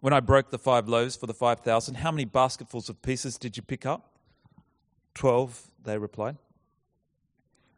when 0.00 0.12
I 0.12 0.20
broke 0.20 0.50
the 0.50 0.58
five 0.58 0.88
loaves 0.88 1.16
for 1.16 1.26
the 1.26 1.34
5,000? 1.34 1.96
How 1.96 2.10
many 2.10 2.24
basketfuls 2.24 2.88
of 2.88 3.00
pieces 3.02 3.38
did 3.38 3.56
you 3.56 3.62
pick 3.62 3.86
up? 3.86 4.12
Twelve, 5.14 5.70
they 5.82 5.96
replied. 5.96 6.36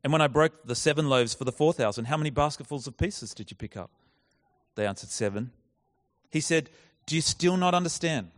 And 0.02 0.12
when 0.12 0.22
I 0.22 0.26
broke 0.26 0.64
the 0.64 0.74
seven 0.74 1.08
loaves 1.08 1.34
for 1.34 1.44
the 1.44 1.52
4,000, 1.52 2.06
how 2.06 2.16
many 2.16 2.30
basketfuls 2.30 2.86
of 2.86 2.96
pieces 2.96 3.34
did 3.34 3.50
you 3.50 3.56
pick 3.56 3.76
up? 3.76 3.90
They 4.74 4.86
answered, 4.86 5.10
Seven. 5.10 5.50
He 6.30 6.40
said, 6.40 6.70
Do 7.06 7.14
you 7.16 7.22
still 7.22 7.56
not 7.56 7.74
understand? 7.74 8.30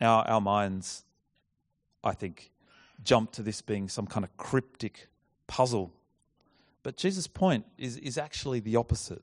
Our, 0.00 0.26
our 0.28 0.40
minds 0.40 1.04
I 2.04 2.12
think, 2.12 2.50
jump 3.02 3.32
to 3.32 3.42
this 3.42 3.60
being 3.60 3.88
some 3.88 4.06
kind 4.06 4.24
of 4.24 4.36
cryptic 4.36 5.08
puzzle. 5.46 5.92
But 6.82 6.96
Jesus' 6.96 7.26
point 7.26 7.64
is, 7.76 7.96
is 7.98 8.18
actually 8.18 8.60
the 8.60 8.76
opposite. 8.76 9.22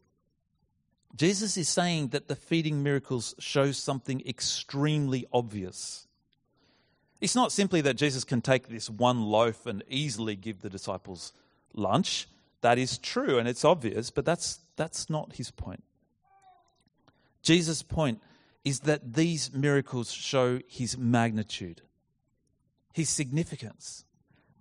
Jesus 1.16 1.56
is 1.56 1.70
saying 1.70 2.10
that 2.10 2.28
the 2.28 2.36
feeding 2.36 2.84
miracles 2.84 3.36
show 3.40 3.72
something 3.72 4.22
extremely 4.28 5.26
obvious. 5.32 6.08
It's 7.22 7.36
not 7.36 7.52
simply 7.52 7.82
that 7.82 7.96
Jesus 7.96 8.24
can 8.24 8.42
take 8.42 8.68
this 8.68 8.90
one 8.90 9.24
loaf 9.24 9.66
and 9.66 9.84
easily 9.90 10.36
give 10.36 10.62
the 10.62 10.70
disciples 10.70 11.32
lunch. 11.74 12.28
That 12.62 12.78
is 12.78 12.98
true 12.98 13.40
and 13.40 13.48
it's 13.48 13.64
obvious, 13.64 14.12
but 14.12 14.26
that's, 14.26 14.60
that's 14.76 15.10
not 15.10 15.34
his 15.34 15.52
point. 15.52 15.84
Jesus' 17.42 17.84
point 17.84 18.22
is 18.66 18.82
that 18.82 19.14
these 19.14 19.54
miracles 19.54 20.12
show 20.12 20.60
his 20.68 20.98
magnitude, 20.98 21.84
his 22.92 23.08
significance, 23.08 24.04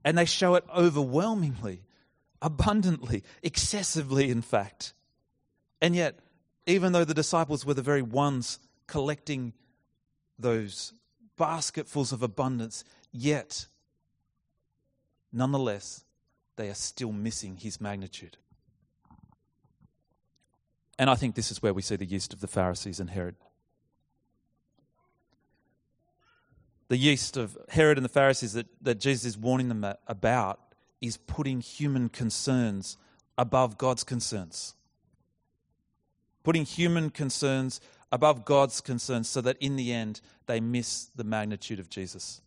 and 0.04 0.16
they 0.16 0.26
show 0.26 0.54
it 0.54 0.64
overwhelmingly, 0.74 1.82
abundantly, 2.42 3.24
excessively, 3.42 4.30
in 4.30 4.42
fact. 4.42 4.92
And 5.80 5.96
yet, 5.96 6.18
even 6.66 6.92
though 6.92 7.05
the 7.05 7.14
disciples 7.14 7.66
were 7.66 7.74
the 7.74 7.83
very 7.83 8.03
ones 8.03 8.59
collecting 8.87 9.53
those 10.38 10.92
basketfuls 11.37 12.12
of 12.12 12.22
abundance, 12.22 12.85
yet, 13.12 13.66
nonetheless, 15.33 16.05
they 16.57 16.68
are 16.68 16.74
still 16.74 17.12
missing 17.12 17.57
his 17.57 17.81
magnitude. 17.81 18.37
And 20.98 21.11
I 21.11 21.16
think 21.16 21.35
this 21.35 21.50
is 21.50 21.61
where 21.61 21.74
we 21.74 21.83
see 21.83 21.96
the 21.96 22.05
yeast 22.05 22.33
of 22.33 22.40
the 22.40 22.46
Pharisees 22.46 23.00
and 23.00 23.11
Herod. 23.11 23.35
The 26.88 26.96
yeast 26.96 27.37
of 27.37 27.59
Herod 27.70 27.98
and 27.98 28.05
the 28.05 28.11
Pharisees 28.11 28.53
that, 28.53 28.66
that 28.83 29.00
Jesus 29.00 29.24
is 29.24 29.38
warning 29.38 29.68
them 29.68 29.85
about 30.07 30.61
is 31.00 31.16
putting 31.16 31.61
human 31.61 32.09
concerns 32.09 32.96
above 33.37 33.77
God's 33.77 34.05
concerns 34.05 34.74
putting 36.44 36.64
human 36.64 37.11
concerns 37.11 37.80
above 38.12 38.44
God's 38.44 38.80
concerns 38.80 39.28
so 39.28 39.40
that 39.40 39.57
in 39.59 39.74
the 39.74 39.92
end 39.92 40.20
they 40.46 40.61
miss 40.61 41.07
the 41.16 41.24
magnitude 41.24 41.80
of 41.80 41.90
Jesus. 41.90 42.40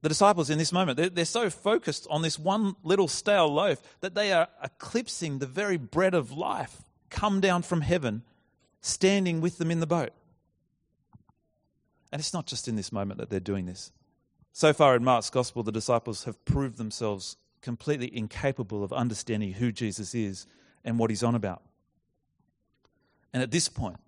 The 0.00 0.08
disciples 0.08 0.50
in 0.50 0.58
this 0.58 0.72
moment, 0.72 1.14
they're, 1.14 1.24
so 1.24 1.48
focused 1.48 2.06
on 2.10 2.22
this 2.22 2.38
one 2.38 2.76
little 2.82 3.08
stale 3.08 3.52
loaf 3.52 3.80
that 4.00 4.14
they 4.14 4.32
are 4.32 4.48
eclipsing 4.62 5.38
the 5.38 5.46
very 5.46 5.78
bread 5.78 6.14
of 6.14 6.30
life 6.30 6.82
come 7.08 7.40
down 7.40 7.62
from 7.62 7.80
heaven, 7.80 8.22
standing 8.82 9.40
with 9.40 9.56
them 9.56 9.70
in 9.70 9.80
the 9.80 9.86
boat. 9.86 10.10
And 12.12 12.20
it's 12.20 12.34
not 12.34 12.46
just 12.46 12.68
in 12.68 12.76
this 12.76 12.92
moment 12.92 13.18
that 13.18 13.30
they're 13.30 13.40
doing 13.40 13.64
this. 13.64 13.92
So 14.52 14.74
far 14.74 14.94
in 14.94 15.02
Mark's 15.02 15.30
gospel, 15.30 15.62
the 15.62 15.72
disciples 15.72 16.24
have 16.24 16.44
proved 16.44 16.76
themselves 16.76 17.38
completely 17.62 18.14
incapable 18.14 18.84
of 18.84 18.92
understanding 18.92 19.54
who 19.54 19.72
Jesus 19.72 20.14
is 20.14 20.46
and 20.84 20.98
what 20.98 21.10
he's 21.10 21.22
on 21.22 21.34
about. 21.34 21.62
And 23.32 23.42
at 23.42 23.50
this 23.50 23.68
point, 23.68 23.98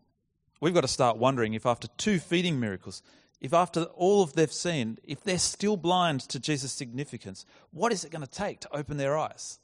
we've 0.60 0.74
got 0.74 0.82
to 0.82 0.88
start 0.88 1.16
wondering 1.16 1.54
if 1.54 1.66
after 1.66 1.88
two 1.96 2.18
feeding 2.18 2.60
miracles, 2.60 3.02
if 3.40 3.52
after 3.52 3.84
all 3.84 4.22
of 4.22 4.34
they've 4.34 4.52
seen, 4.52 4.98
if 5.04 5.22
they're 5.22 5.38
still 5.38 5.76
blind 5.76 6.20
to 6.20 6.38
Jesus' 6.38 6.72
significance, 6.72 7.44
what 7.70 7.92
is 7.92 8.04
it 8.04 8.10
going 8.10 8.24
to 8.24 8.30
take 8.30 8.60
to 8.60 8.76
open 8.76 8.96
their 8.96 9.18
eyes? 9.18 9.58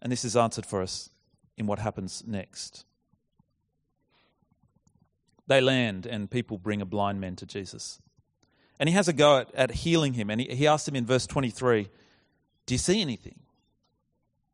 And 0.00 0.12
this 0.12 0.24
is 0.24 0.36
answered 0.36 0.66
for 0.66 0.82
us 0.82 1.10
in 1.56 1.66
what 1.66 1.78
happens 1.78 2.22
next. 2.26 2.84
They 5.48 5.60
land, 5.60 6.06
and 6.06 6.30
people 6.30 6.58
bring 6.58 6.80
a 6.80 6.86
blind 6.86 7.20
man 7.20 7.34
to 7.36 7.46
Jesus. 7.46 8.00
And 8.78 8.88
he 8.88 8.94
has 8.94 9.08
a 9.08 9.12
go 9.12 9.38
at, 9.38 9.54
at 9.54 9.70
healing 9.72 10.12
him. 10.12 10.30
And 10.30 10.40
he, 10.40 10.54
he 10.54 10.66
asks 10.66 10.86
him 10.86 10.94
in 10.94 11.06
verse 11.06 11.26
23 11.26 11.88
Do 12.66 12.74
you 12.74 12.78
see 12.78 13.00
anything? 13.00 13.40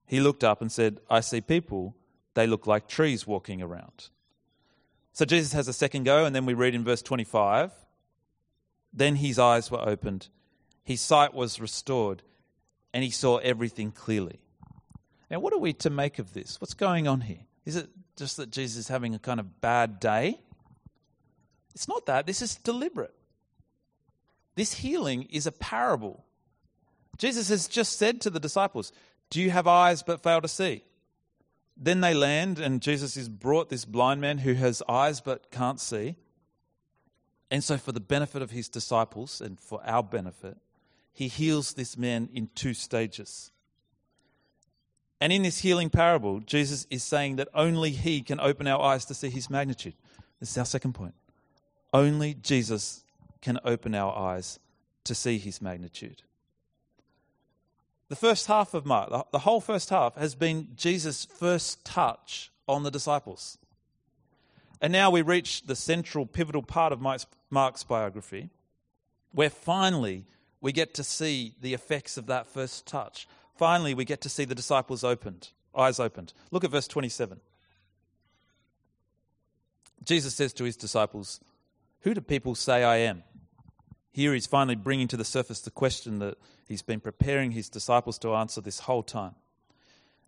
He 0.07 0.21
looked 0.21 0.45
up 0.45 0.61
and 0.61 0.71
said, 0.71 1.01
I 1.11 1.21
see 1.21 1.41
people. 1.41 1.97
They 2.35 2.47
look 2.47 2.67
like 2.67 2.89
trees 2.89 3.27
walking 3.27 3.63
around. 3.63 4.11
So 5.13 5.25
Jesus 5.25 5.53
has 5.53 5.69
a 5.69 5.73
second 5.73 6.05
go, 6.05 6.25
and 6.25 6.35
then 6.35 6.45
we 6.45 6.55
read 6.55 6.75
in 6.75 6.85
verse 6.85 7.01
25 7.03 7.73
Then 8.93 9.17
his 9.17 9.39
eyes 9.39 9.71
were 9.71 9.81
opened, 9.81 10.29
his 10.83 11.01
sight 11.01 11.33
was 11.33 11.61
restored, 11.61 12.23
and 12.93 13.05
he 13.05 13.11
saw 13.11 13.39
everything 13.39 13.93
clearly. 13.93 14.41
Now, 15.31 15.41
what 15.41 15.53
are 15.53 15.59
we 15.59 15.73
to 15.75 15.91
make 15.91 16.19
of 16.19 16.33
this? 16.35 16.61
What's 16.61 16.75
going 16.75 17.09
on 17.09 17.23
here? 17.23 17.47
Is 17.65 17.77
it 17.77 17.89
just 18.17 18.37
that 18.37 18.51
Jesus 18.51 18.77
is 18.77 18.89
having 18.89 19.15
a 19.15 19.19
kind 19.19 19.41
of 19.41 19.61
bad 19.61 19.99
day? 20.01 20.39
It's 21.75 21.89
not 21.89 22.07
that. 22.07 22.27
This 22.27 22.43
is 22.43 22.57
deliberate. 22.57 23.15
This 24.55 24.75
healing 24.75 25.25
is 25.31 25.47
a 25.47 25.53
parable. 25.53 26.25
Jesus 27.19 27.49
has 27.49 27.67
just 27.69 27.99
said 27.99 28.21
to 28.23 28.31
the 28.31 28.41
disciples, 28.41 28.93
do 29.31 29.41
you 29.41 29.51
have 29.51 29.67
eyes 29.67 30.03
but 30.03 30.23
fail 30.23 30.41
to 30.41 30.49
see? 30.49 30.85
Then 31.77 32.01
they 32.01 32.15
land, 32.15 32.59
and 32.59 32.81
Jesus 32.81 33.17
is 33.17 33.29
brought 33.29 33.69
this 33.69 33.85
blind 33.85 34.21
man 34.21 34.39
who 34.39 34.55
has 34.55 34.83
eyes 34.89 35.21
but 35.21 35.51
can't 35.51 35.81
see. 35.81 36.17
And 37.51 37.63
so, 37.65 37.77
for 37.77 37.93
the 37.93 38.01
benefit 38.01 38.43
of 38.43 38.53
his 38.53 38.69
disciples 38.69 39.41
and 39.41 39.59
for 39.59 39.81
our 39.85 40.03
benefit, 40.03 40.57
he 41.13 41.29
heals 41.29 41.75
this 41.75 41.97
man 41.97 42.29
in 42.33 42.49
two 42.55 42.75
stages. 42.75 43.51
And 45.21 45.33
in 45.33 45.43
this 45.43 45.61
healing 45.61 45.91
parable, 45.91 46.41
Jesus 46.41 46.87
is 46.91 47.03
saying 47.03 47.37
that 47.37 47.49
only 47.55 47.91
he 47.91 48.23
can 48.23 48.41
open 48.41 48.67
our 48.67 48.81
eyes 48.81 49.05
to 49.07 49.15
see 49.15 49.31
his 49.31 49.49
magnitude. 49.49 49.95
This 50.41 50.51
is 50.51 50.59
our 50.59 50.65
second 50.65 50.95
point. 50.95 51.15
Only 51.93 52.35
Jesus 52.35 53.05
can 53.41 53.59
open 53.65 53.95
our 53.95 54.17
eyes 54.17 54.59
to 55.05 55.15
see 55.15 55.39
his 55.39 55.63
magnitude. 55.63 56.23
The 58.09 58.17
first 58.17 58.47
half 58.47 58.75
of 58.75 58.85
Mark, 58.85 59.31
the 59.33 59.39
whole 59.41 59.61
first 59.61 59.91
half, 59.91 60.15
has 60.17 60.35
been 60.35 60.69
Jesus' 60.77 61.25
first 61.25 61.85
touch 61.85 62.51
on 62.69 62.83
the 62.83 62.91
disciples. 62.91 63.59
And 64.81 64.93
now 64.93 65.11
we 65.11 65.23
reach 65.23 65.63
the 65.63 65.77
central, 65.77 66.27
pivotal 66.27 66.63
part 66.63 66.93
of 66.93 67.01
Mark's 67.01 67.85
biography, 67.85 68.51
where 69.33 69.51
finally 69.51 70.27
we 70.61 70.73
get 70.73 70.95
to 70.95 71.05
see 71.05 71.55
the 71.61 71.75
effects 71.75 72.17
of 72.17 72.27
that 72.27 72.47
first 72.47 72.87
touch. 72.87 73.27
Finally, 73.57 73.95
we 73.95 74.05
get 74.05 74.21
to 74.23 74.29
see 74.29 74.45
the 74.45 74.55
disciples 74.55 75.05
opened, 75.05 75.51
eyes 75.75 76.01
opened. 76.01 76.33
Look 76.51 76.65
at 76.65 76.71
verse 76.71 76.89
27. 76.89 77.41
Jesus 80.03 80.35
says 80.35 80.53
to 80.55 80.65
his 80.65 80.77
disciples, 80.77 81.41
Who 82.01 82.15
do 82.15 82.21
people 82.21 82.55
say 82.55 82.83
I 82.83 82.97
am? 82.97 83.23
Here 84.15 84.33
he's 84.33 84.47
finally 84.47 84.77
bringing 84.77 85.09
to 85.09 85.17
the 85.17 85.25
surface 85.25 85.61
the 85.61 85.73
question 85.73 86.21
that 86.21 86.39
he's 86.69 86.83
been 86.83 87.01
preparing 87.01 87.51
his 87.51 87.69
disciples 87.69 88.17
to 88.21 88.33
answer 88.33 88.61
this 88.61 88.79
whole 88.79 89.03
time. 89.03 89.35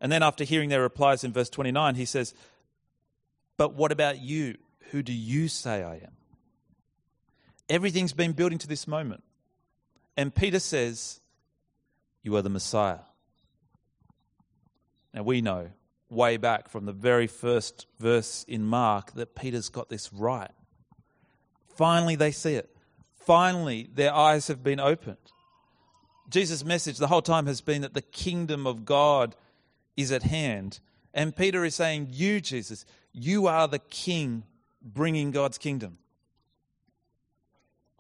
And 0.00 0.10
then, 0.10 0.24
after 0.24 0.42
hearing 0.42 0.70
their 0.70 0.82
replies 0.82 1.22
in 1.22 1.32
verse 1.32 1.48
29, 1.48 1.94
he 1.94 2.04
says, 2.04 2.34
But 3.56 3.74
what 3.74 3.92
about 3.92 4.20
you? 4.20 4.56
Who 4.90 5.04
do 5.04 5.12
you 5.12 5.46
say 5.46 5.84
I 5.84 5.94
am? 5.94 6.16
Everything's 7.68 8.12
been 8.12 8.32
building 8.32 8.58
to 8.58 8.66
this 8.66 8.88
moment. 8.88 9.22
And 10.16 10.34
Peter 10.34 10.58
says, 10.58 11.20
You 12.24 12.34
are 12.34 12.42
the 12.42 12.50
Messiah. 12.50 12.98
Now, 15.14 15.22
we 15.22 15.42
know 15.42 15.70
way 16.10 16.38
back 16.38 16.68
from 16.68 16.86
the 16.86 16.92
very 16.92 17.28
first 17.28 17.86
verse 18.00 18.44
in 18.48 18.64
Mark 18.64 19.12
that 19.12 19.36
Peter's 19.36 19.68
got 19.68 19.88
this 19.90 20.12
right. 20.12 20.50
Finally, 21.68 22.16
they 22.16 22.32
see 22.32 22.54
it 22.54 22.75
finally 23.26 23.90
their 23.92 24.14
eyes 24.14 24.48
have 24.48 24.62
been 24.62 24.80
opened. 24.80 25.16
Jesus' 26.30 26.64
message 26.64 26.98
the 26.98 27.08
whole 27.08 27.22
time 27.22 27.46
has 27.46 27.60
been 27.60 27.82
that 27.82 27.94
the 27.94 28.02
kingdom 28.02 28.66
of 28.66 28.84
God 28.84 29.36
is 29.96 30.10
at 30.10 30.22
hand. 30.22 30.80
And 31.12 31.36
Peter 31.36 31.64
is 31.64 31.74
saying, 31.74 32.08
You, 32.10 32.40
Jesus, 32.40 32.84
you 33.12 33.46
are 33.46 33.68
the 33.68 33.78
king 33.78 34.44
bringing 34.82 35.30
God's 35.30 35.58
kingdom. 35.58 35.98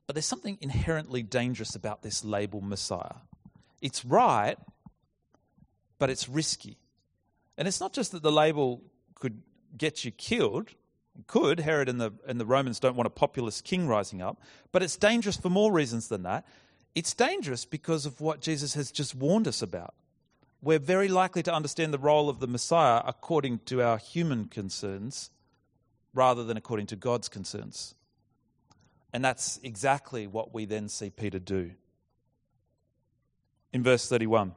But 0.06 0.14
there's 0.14 0.26
something 0.26 0.58
inherently 0.60 1.22
dangerous 1.22 1.74
about 1.74 2.02
this 2.02 2.24
label 2.24 2.60
Messiah. 2.60 3.16
It's 3.80 4.04
right, 4.04 4.56
but 5.98 6.10
it's 6.10 6.28
risky. 6.28 6.78
And 7.58 7.66
it's 7.66 7.80
not 7.80 7.92
just 7.92 8.12
that 8.12 8.22
the 8.22 8.32
label 8.32 8.82
could 9.14 9.42
get 9.76 10.04
you 10.04 10.10
killed, 10.10 10.70
could. 11.26 11.60
Herod 11.60 11.88
and 11.88 12.00
the, 12.00 12.12
and 12.26 12.40
the 12.40 12.46
Romans 12.46 12.80
don't 12.80 12.96
want 12.96 13.06
a 13.06 13.10
populist 13.10 13.64
king 13.64 13.86
rising 13.86 14.22
up. 14.22 14.40
But 14.72 14.82
it's 14.82 14.96
dangerous 14.96 15.36
for 15.36 15.50
more 15.50 15.72
reasons 15.72 16.08
than 16.08 16.22
that. 16.22 16.46
It's 16.94 17.14
dangerous 17.14 17.64
because 17.64 18.06
of 18.06 18.20
what 18.20 18.40
Jesus 18.40 18.74
has 18.74 18.90
just 18.90 19.14
warned 19.14 19.46
us 19.46 19.62
about. 19.62 19.94
We're 20.62 20.78
very 20.78 21.08
likely 21.08 21.42
to 21.44 21.52
understand 21.52 21.92
the 21.92 21.98
role 21.98 22.28
of 22.28 22.40
the 22.40 22.46
Messiah 22.46 23.02
according 23.04 23.60
to 23.66 23.82
our 23.82 23.98
human 23.98 24.46
concerns 24.46 25.30
rather 26.14 26.42
than 26.42 26.56
according 26.56 26.86
to 26.86 26.96
God's 26.96 27.28
concerns. 27.28 27.94
And 29.12 29.24
that's 29.24 29.60
exactly 29.62 30.26
what 30.26 30.52
we 30.52 30.64
then 30.64 30.88
see 30.88 31.10
Peter 31.10 31.38
do. 31.38 31.72
In 33.72 33.82
verse 33.82 34.08
31, 34.08 34.54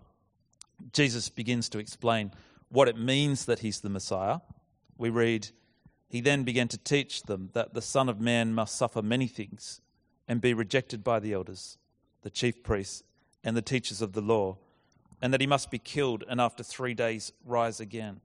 Jesus 0.94 1.30
begins 1.30 1.70
to 1.70 1.80
explain 1.80 2.32
what 2.70 2.88
it 2.88 2.98
means 2.98 3.46
that 3.46 3.60
he's 3.60 3.82
the 3.82 3.90
Messiah. 3.90 4.40
We 4.98 5.10
read, 5.10 5.50
He 6.10 6.22
then 6.22 6.44
began 6.44 6.68
to 6.70 6.78
teach 6.78 7.24
them 7.24 7.52
that 7.54 7.74
the 7.74 7.82
Son 7.82 8.10
of 8.10 8.20
Man 8.20 8.54
must 8.54 8.76
suffer 8.76 9.02
many 9.02 9.28
things 9.28 9.80
and 10.28 10.42
be 10.42 10.54
rejected 10.54 11.04
by 11.04 11.20
the 11.20 11.34
elders, 11.34 11.78
the 12.24 12.32
chief 12.32 12.64
priests, 12.64 13.04
and 13.44 13.56
the 13.56 13.62
teachers 13.62 14.02
of 14.02 14.14
the 14.14 14.22
law, 14.22 14.58
and 15.22 15.32
that 15.32 15.42
he 15.42 15.48
must 15.48 15.70
be 15.70 15.80
killed 15.80 16.24
and 16.28 16.42
after 16.42 16.64
three 16.64 16.94
days 16.94 17.32
rise 17.46 17.80
again. 17.80 18.22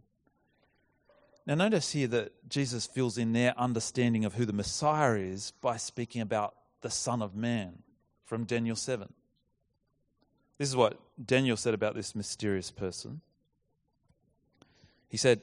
Now, 1.46 1.56
notice 1.56 1.92
here 1.92 2.08
that 2.08 2.48
Jesus 2.48 2.86
fills 2.86 3.18
in 3.18 3.34
their 3.34 3.58
understanding 3.58 4.24
of 4.24 4.34
who 4.34 4.46
the 4.46 4.54
Messiah 4.54 5.16
is 5.16 5.52
by 5.60 5.76
speaking 5.76 6.22
about 6.22 6.54
the 6.80 6.90
Son 6.90 7.20
of 7.20 7.34
Man 7.34 7.82
from 8.24 8.44
Daniel 8.44 8.76
7. 8.76 9.12
This 10.56 10.68
is 10.68 10.76
what 10.76 10.98
Daniel 11.22 11.58
said 11.58 11.74
about 11.74 11.94
this 11.94 12.14
mysterious 12.14 12.70
person. 12.70 13.20
He 15.08 15.18
said, 15.18 15.42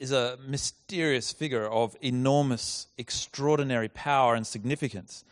is 0.00 0.10
a 0.10 0.38
mysterious 0.46 1.30
figure 1.30 1.66
of 1.66 1.94
enormous, 2.00 2.88
extraordinary 2.96 3.88
power 3.88 4.34
and 4.34 4.46
significance. 4.46 5.24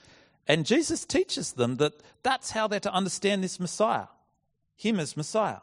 And 0.47 0.67
Jesus 0.67 1.05
teaches 1.05 1.53
them 1.53 1.77
that 1.77 1.95
that's 2.23 2.51
how 2.51 2.69
they're 2.69 2.79
to 2.81 2.93
understand 2.93 3.43
this 3.43 3.59
Messiah, 3.59 4.07
him 4.77 5.01
as 5.01 5.17
Messiah, 5.17 5.61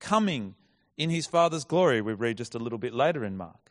coming 0.00 0.54
in 0.96 1.10
his 1.10 1.26
Father's 1.26 1.64
glory, 1.64 2.00
we 2.00 2.14
read 2.14 2.38
just 2.38 2.54
a 2.54 2.58
little 2.58 2.78
bit 2.78 2.94
later 2.94 3.24
in 3.24 3.36
Mark. 3.36 3.70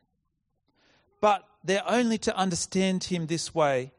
But 1.21 1.43
they're 1.63 1.87
only 1.87 2.17
to 2.19 2.35
understand 2.35 3.05
him 3.05 3.27
this 3.27 3.53
way 3.53 3.91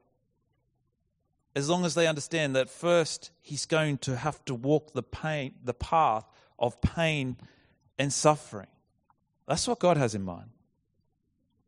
as 1.55 1.69
long 1.69 1.85
as 1.85 1.95
they 1.95 2.07
understand 2.07 2.55
that 2.55 2.71
first 2.71 3.31
he's 3.40 3.66
going 3.66 3.99
to 3.99 4.16
have 4.16 4.45
to 4.45 4.55
walk 4.55 4.93
the 4.93 5.03
pain 5.03 5.55
the 5.64 5.75
path 5.75 6.25
of 6.59 6.81
pain 6.81 7.37
and 7.99 8.12
suffering. 8.12 8.69
That's 9.51 9.67
what 9.67 9.81
God 9.81 9.97
has 9.97 10.15
in 10.15 10.23
mind. 10.23 10.51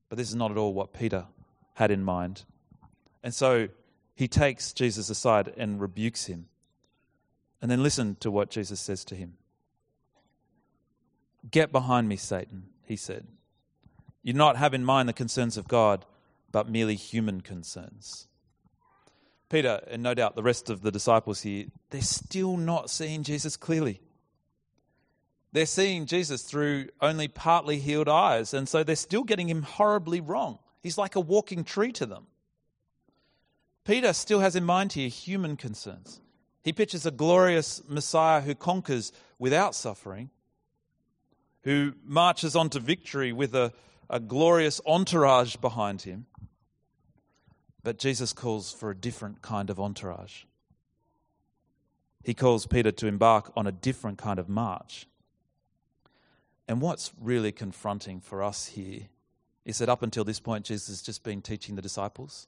But 0.08 0.16
this 0.16 0.28
is 0.28 0.36
not 0.36 0.52
at 0.52 0.56
all 0.56 0.72
what 0.72 0.92
Peter 0.92 1.26
had 1.74 1.90
in 1.90 2.04
mind. 2.04 2.44
And 3.24 3.34
so 3.34 3.70
he 4.14 4.28
takes 4.28 4.72
Jesus 4.72 5.10
aside 5.10 5.52
and 5.56 5.80
rebukes 5.80 6.26
him. 6.26 6.46
And 7.60 7.68
then 7.68 7.82
listen 7.82 8.16
to 8.20 8.30
what 8.30 8.50
Jesus 8.50 8.78
says 8.78 9.04
to 9.06 9.16
him. 9.16 9.34
Get 11.50 11.72
behind 11.72 12.08
me, 12.08 12.14
Satan, 12.14 12.68
he 12.86 12.94
said. 12.94 13.26
You 14.22 14.32
do 14.32 14.38
not 14.38 14.56
have 14.56 14.74
in 14.74 14.84
mind 14.84 15.08
the 15.08 15.12
concerns 15.12 15.56
of 15.56 15.66
God, 15.66 16.04
but 16.52 16.68
merely 16.68 16.94
human 16.94 17.40
concerns. 17.40 18.28
Peter, 19.48 19.82
and 19.88 20.04
no 20.04 20.14
doubt 20.14 20.36
the 20.36 20.42
rest 20.44 20.70
of 20.70 20.82
the 20.82 20.92
disciples 20.92 21.40
here, 21.40 21.66
they're 21.90 22.00
still 22.00 22.56
not 22.56 22.90
seeing 22.90 23.24
Jesus 23.24 23.56
clearly. 23.56 24.00
They're 25.52 25.66
seeing 25.66 26.06
Jesus 26.06 26.42
through 26.42 26.88
only 27.00 27.28
partly 27.28 27.78
healed 27.78 28.08
eyes, 28.08 28.54
and 28.54 28.68
so 28.68 28.82
they're 28.82 28.96
still 28.96 29.24
getting 29.24 29.48
him 29.48 29.62
horribly 29.62 30.20
wrong. 30.20 30.58
He's 30.82 30.98
like 30.98 31.14
a 31.14 31.20
walking 31.20 31.64
tree 31.64 31.92
to 31.92 32.06
them. 32.06 32.26
Peter 33.84 34.12
still 34.12 34.40
has 34.40 34.56
in 34.56 34.64
mind 34.64 34.92
here 34.92 35.08
human 35.08 35.56
concerns. 35.56 36.20
He 36.62 36.72
pictures 36.72 37.04
a 37.04 37.10
glorious 37.10 37.82
Messiah 37.88 38.40
who 38.40 38.54
conquers 38.54 39.12
without 39.38 39.74
suffering, 39.74 40.30
who 41.64 41.94
marches 42.04 42.56
on 42.56 42.70
to 42.70 42.80
victory 42.80 43.32
with 43.32 43.54
a 43.54 43.72
a 44.12 44.20
glorious 44.20 44.80
entourage 44.86 45.56
behind 45.56 46.02
him. 46.02 46.26
But 47.82 47.98
Jesus 47.98 48.32
calls 48.34 48.70
for 48.70 48.90
a 48.90 48.94
different 48.94 49.40
kind 49.40 49.70
of 49.70 49.80
entourage. 49.80 50.44
He 52.22 52.34
calls 52.34 52.66
Peter 52.66 52.92
to 52.92 53.06
embark 53.06 53.50
on 53.56 53.66
a 53.66 53.72
different 53.72 54.18
kind 54.18 54.38
of 54.38 54.48
march. 54.48 55.08
And 56.68 56.80
what's 56.80 57.12
really 57.20 57.52
confronting 57.52 58.20
for 58.20 58.42
us 58.42 58.66
here 58.66 59.08
is 59.64 59.78
that 59.78 59.88
up 59.88 60.02
until 60.02 60.24
this 60.24 60.40
point, 60.40 60.64
Jesus 60.64 60.88
has 60.88 61.02
just 61.02 61.22
been 61.22 61.42
teaching 61.42 61.74
the 61.74 61.82
disciples. 61.82 62.46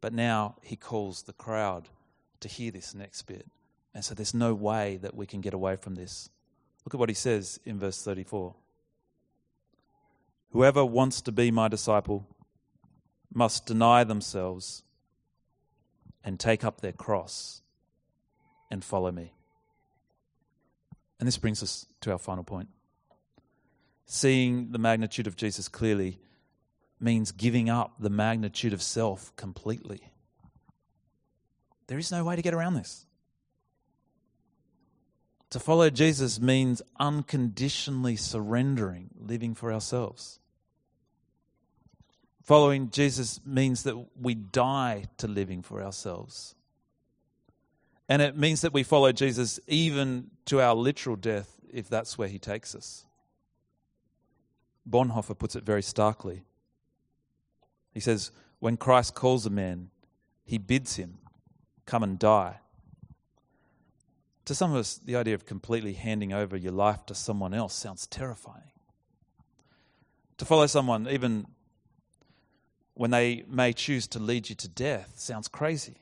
But 0.00 0.12
now 0.12 0.56
he 0.62 0.76
calls 0.76 1.22
the 1.22 1.32
crowd 1.32 1.88
to 2.40 2.48
hear 2.48 2.70
this 2.70 2.94
next 2.94 3.22
bit. 3.22 3.46
And 3.94 4.04
so 4.04 4.14
there's 4.14 4.34
no 4.34 4.54
way 4.54 4.98
that 4.98 5.14
we 5.14 5.26
can 5.26 5.40
get 5.40 5.54
away 5.54 5.76
from 5.76 5.94
this. 5.94 6.28
Look 6.84 6.94
at 6.94 7.00
what 7.00 7.08
he 7.08 7.14
says 7.14 7.58
in 7.64 7.78
verse 7.78 8.02
34. 8.02 8.54
Whoever 10.50 10.84
wants 10.84 11.20
to 11.22 11.32
be 11.32 11.50
my 11.50 11.68
disciple 11.68 12.26
must 13.32 13.66
deny 13.66 14.04
themselves 14.04 14.82
and 16.22 16.38
take 16.38 16.64
up 16.64 16.80
their 16.80 16.92
cross 16.92 17.62
and 18.70 18.84
follow 18.84 19.10
me. 19.10 19.32
And 21.18 21.26
this 21.26 21.38
brings 21.38 21.62
us 21.62 21.86
to 22.02 22.12
our 22.12 22.18
final 22.18 22.44
point. 22.44 22.68
Seeing 24.06 24.72
the 24.72 24.78
magnitude 24.78 25.26
of 25.26 25.36
Jesus 25.36 25.68
clearly 25.68 26.18
means 27.00 27.32
giving 27.32 27.70
up 27.70 27.94
the 27.98 28.10
magnitude 28.10 28.72
of 28.72 28.82
self 28.82 29.34
completely. 29.36 30.10
There 31.86 31.98
is 31.98 32.10
no 32.10 32.24
way 32.24 32.36
to 32.36 32.42
get 32.42 32.54
around 32.54 32.74
this. 32.74 33.06
To 35.50 35.60
follow 35.60 35.90
Jesus 35.90 36.40
means 36.40 36.82
unconditionally 36.98 38.16
surrendering, 38.16 39.10
living 39.16 39.54
for 39.54 39.72
ourselves. 39.72 40.40
Following 42.42 42.90
Jesus 42.90 43.40
means 43.46 43.84
that 43.84 43.96
we 44.20 44.34
die 44.34 45.04
to 45.18 45.28
living 45.28 45.62
for 45.62 45.82
ourselves. 45.82 46.54
And 48.08 48.20
it 48.20 48.36
means 48.36 48.60
that 48.62 48.74
we 48.74 48.82
follow 48.82 49.12
Jesus 49.12 49.60
even 49.66 50.30
to 50.46 50.60
our 50.60 50.74
literal 50.74 51.16
death 51.16 51.58
if 51.72 51.88
that's 51.88 52.18
where 52.18 52.28
he 52.28 52.38
takes 52.38 52.74
us. 52.74 53.06
Bonhoeffer 54.88 55.38
puts 55.38 55.56
it 55.56 55.64
very 55.64 55.82
starkly. 55.82 56.44
He 57.92 58.00
says, 58.00 58.30
When 58.58 58.76
Christ 58.76 59.14
calls 59.14 59.46
a 59.46 59.50
man, 59.50 59.90
he 60.44 60.58
bids 60.58 60.96
him 60.96 61.18
come 61.86 62.02
and 62.02 62.18
die. 62.18 62.60
To 64.46 64.54
some 64.54 64.72
of 64.72 64.76
us, 64.76 65.00
the 65.04 65.16
idea 65.16 65.34
of 65.34 65.46
completely 65.46 65.94
handing 65.94 66.32
over 66.32 66.56
your 66.56 66.72
life 66.72 67.06
to 67.06 67.14
someone 67.14 67.54
else 67.54 67.74
sounds 67.74 68.06
terrifying. 68.06 68.72
To 70.38 70.44
follow 70.44 70.66
someone, 70.66 71.08
even 71.08 71.46
when 72.94 73.10
they 73.10 73.44
may 73.48 73.72
choose 73.72 74.06
to 74.08 74.18
lead 74.18 74.48
you 74.48 74.54
to 74.56 74.68
death 74.68 75.14
sounds 75.16 75.48
crazy. 75.48 75.96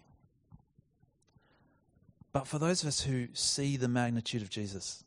But 2.32 2.46
for 2.46 2.58
those 2.58 2.82
of 2.82 2.88
us 2.88 3.02
who 3.02 3.28
see 3.34 3.76
the 3.76 3.88
magnitude 3.88 4.42
of 4.42 4.50
Jesus, 4.50 5.04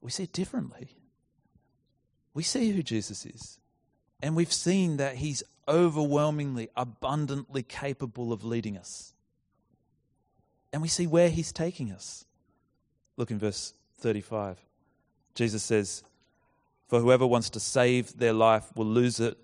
we 0.00 0.10
see 0.10 0.24
it 0.24 0.32
differently. 0.32 0.96
We 2.34 2.42
see 2.42 2.70
who 2.70 2.82
Jesus 2.82 3.26
is. 3.26 3.58
And 4.22 4.36
we've 4.36 4.52
seen 4.52 4.98
that 4.98 5.16
he's 5.16 5.42
overwhelmingly, 5.66 6.68
abundantly 6.76 7.62
capable 7.62 8.32
of 8.32 8.44
leading 8.44 8.76
us. 8.76 9.14
And 10.72 10.82
we 10.82 10.88
see 10.88 11.06
where 11.06 11.30
he's 11.30 11.52
taking 11.52 11.90
us. 11.90 12.24
Look 13.16 13.30
in 13.30 13.38
verse 13.38 13.74
35. 13.98 14.58
Jesus 15.34 15.62
says, 15.62 16.04
For 16.88 17.00
whoever 17.00 17.26
wants 17.26 17.50
to 17.50 17.60
save 17.60 18.16
their 18.18 18.32
life 18.32 18.70
will 18.74 18.86
lose 18.86 19.20
it, 19.20 19.36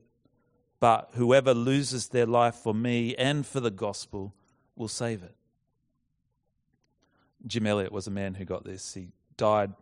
but 0.78 1.10
whoever 1.14 1.54
loses 1.54 2.08
their 2.08 2.26
life 2.26 2.54
for 2.56 2.74
me 2.74 3.14
and 3.16 3.46
for 3.46 3.60
the 3.60 3.70
gospel 3.70 4.34
will 4.76 4.88
save 4.88 5.22
it. 5.22 5.34
Jim 7.46 7.66
Elliot 7.66 7.92
was 7.92 8.06
a 8.06 8.10
man 8.10 8.34
who 8.34 8.44
got 8.44 8.64
this. 8.64 8.94
He 8.94 9.08
died 9.36 9.72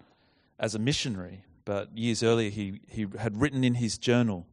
as 0.59 0.75
a 0.75 0.79
missionary, 0.79 1.45
but 1.65 1.97
years 1.97 2.23
earlier 2.23 2.51
he, 2.51 2.81
he 2.89 3.07
had 3.19 3.41
written 3.41 3.65
in 3.65 3.75
his 3.75 3.99
journal, 3.99 4.47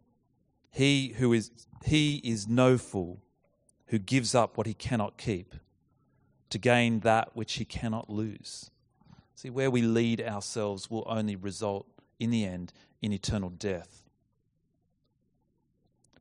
He 0.69 1.15
who 1.17 1.33
is 1.33 1.51
he 1.83 2.17
is 2.17 2.47
no 2.47 2.77
fool 2.77 3.21
who 3.87 3.99
gives 3.99 4.35
up 4.35 4.57
what 4.57 4.67
he 4.67 4.73
cannot 4.73 5.17
keep 5.17 5.55
to 6.49 6.57
gain 6.57 6.99
that 7.01 7.35
which 7.35 7.53
he 7.53 7.65
cannot 7.65 8.09
lose. 8.09 8.69
See, 9.35 9.49
where 9.49 9.71
we 9.71 9.81
lead 9.81 10.21
ourselves 10.21 10.89
will 10.89 11.03
only 11.07 11.35
result 11.35 11.87
in 12.19 12.29
the 12.29 12.45
end 12.45 12.73
in 13.01 13.11
eternal 13.11 13.49
death. 13.49 14.03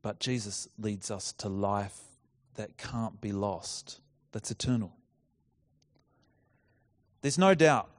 But 0.01 0.19
Jesus 0.19 0.67
leads 0.79 1.11
us 1.11 1.31
to 1.33 1.47
life 1.47 1.99
that 2.55 2.77
can't 2.77 3.21
be 3.21 3.31
lost, 3.31 4.01
that's 4.31 4.49
eternal. 4.49 4.93
There's 7.21 7.37
no 7.37 7.53
doubt, 7.53 7.89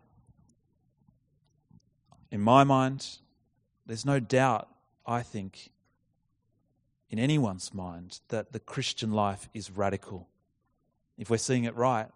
in 2.32 2.40
my 2.40 2.64
mind, 2.64 3.18
there's 3.84 4.06
no 4.06 4.18
doubt, 4.18 4.66
I 5.06 5.22
think, 5.22 5.70
in 7.10 7.18
anyone's 7.18 7.74
mind 7.74 8.20
that 8.28 8.52
the 8.52 8.58
Christian 8.58 9.12
life 9.12 9.50
is 9.52 9.70
radical. 9.70 10.28
If 11.18 11.28
we're 11.28 11.36
seeing 11.36 11.64
it 11.64 11.76
right, 11.76 12.08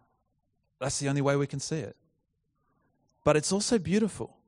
that's 0.81 0.99
the 0.99 1.11
only 1.11 1.21
way 1.21 1.37
we 1.37 1.47
can 1.47 1.61
see 1.61 1.81
it. 1.81 1.97
But 3.25 3.37
it's 3.37 3.53
also 3.53 3.79
beautiful. 3.79 4.39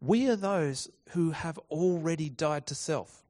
We 0.00 0.28
are 0.28 0.36
those 0.36 0.90
who 1.10 1.30
have 1.30 1.58
already 1.70 2.28
died 2.28 2.66
to 2.66 2.74
self, 2.74 3.22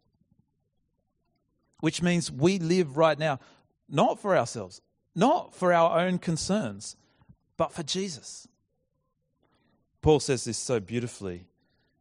which 1.79 2.03
means 2.03 2.31
we 2.33 2.59
live 2.59 2.97
right 2.97 3.19
now, 3.19 3.39
not 3.89 4.19
for 4.19 4.37
ourselves, 4.37 4.81
not 5.15 5.55
for 5.55 5.73
our 5.73 6.01
own 6.01 6.19
concerns, 6.19 6.97
but 7.57 7.73
for 7.73 7.85
Jesus. 7.85 8.49
Paul 10.03 10.21
says 10.21 10.45
this 10.45 10.59
so 10.59 10.81
beautifully 10.81 11.47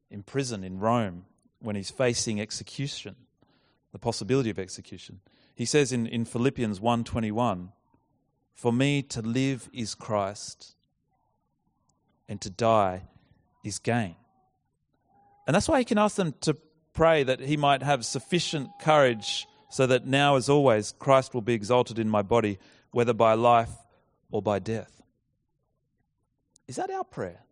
in 0.10 0.24
prison 0.24 0.64
in 0.64 0.80
Rome 0.80 1.26
when 1.60 1.76
he's 1.76 1.92
facing 1.92 2.40
execution, 2.40 3.16
the 3.92 4.00
possibility 4.00 4.50
of 4.50 4.60
execution. 4.60 5.20
He 5.56 5.66
says 5.66 5.92
in, 5.92 6.06
in 6.06 6.26
Philippians 6.26 6.80
1:21, 6.80 7.72
"For 8.54 8.72
me 8.72 9.02
to 9.04 9.22
live 9.22 9.70
is 9.74 9.96
Christ, 9.96 10.76
and 12.28 12.40
to 12.42 12.50
die 12.50 13.08
is 13.64 13.80
gain." 13.80 14.16
And 15.48 15.56
that's 15.56 15.68
why 15.68 15.80
he 15.80 15.86
can 15.86 15.98
ask 15.98 16.16
them 16.16 16.34
to 16.42 16.56
pray 16.94 17.24
that 17.24 17.40
he 17.40 17.58
might 17.58 17.82
have 17.82 18.06
sufficient 18.06 18.70
courage 18.80 19.48
so 19.70 19.88
that 19.88 20.06
now 20.06 20.36
as 20.36 20.50
always 20.50 20.94
Christ 21.00 21.34
will 21.34 21.42
be 21.42 21.54
exalted 21.54 22.00
in 22.00 22.10
my 22.10 22.22
body, 22.22 22.60
whether 22.92 23.14
by 23.14 23.34
life 23.34 23.72
or 24.30 24.42
by 24.42 24.60
death. 24.60 25.02
Is 26.68 26.76
that 26.76 26.92
our 26.92 27.04
prayer? 27.04 27.47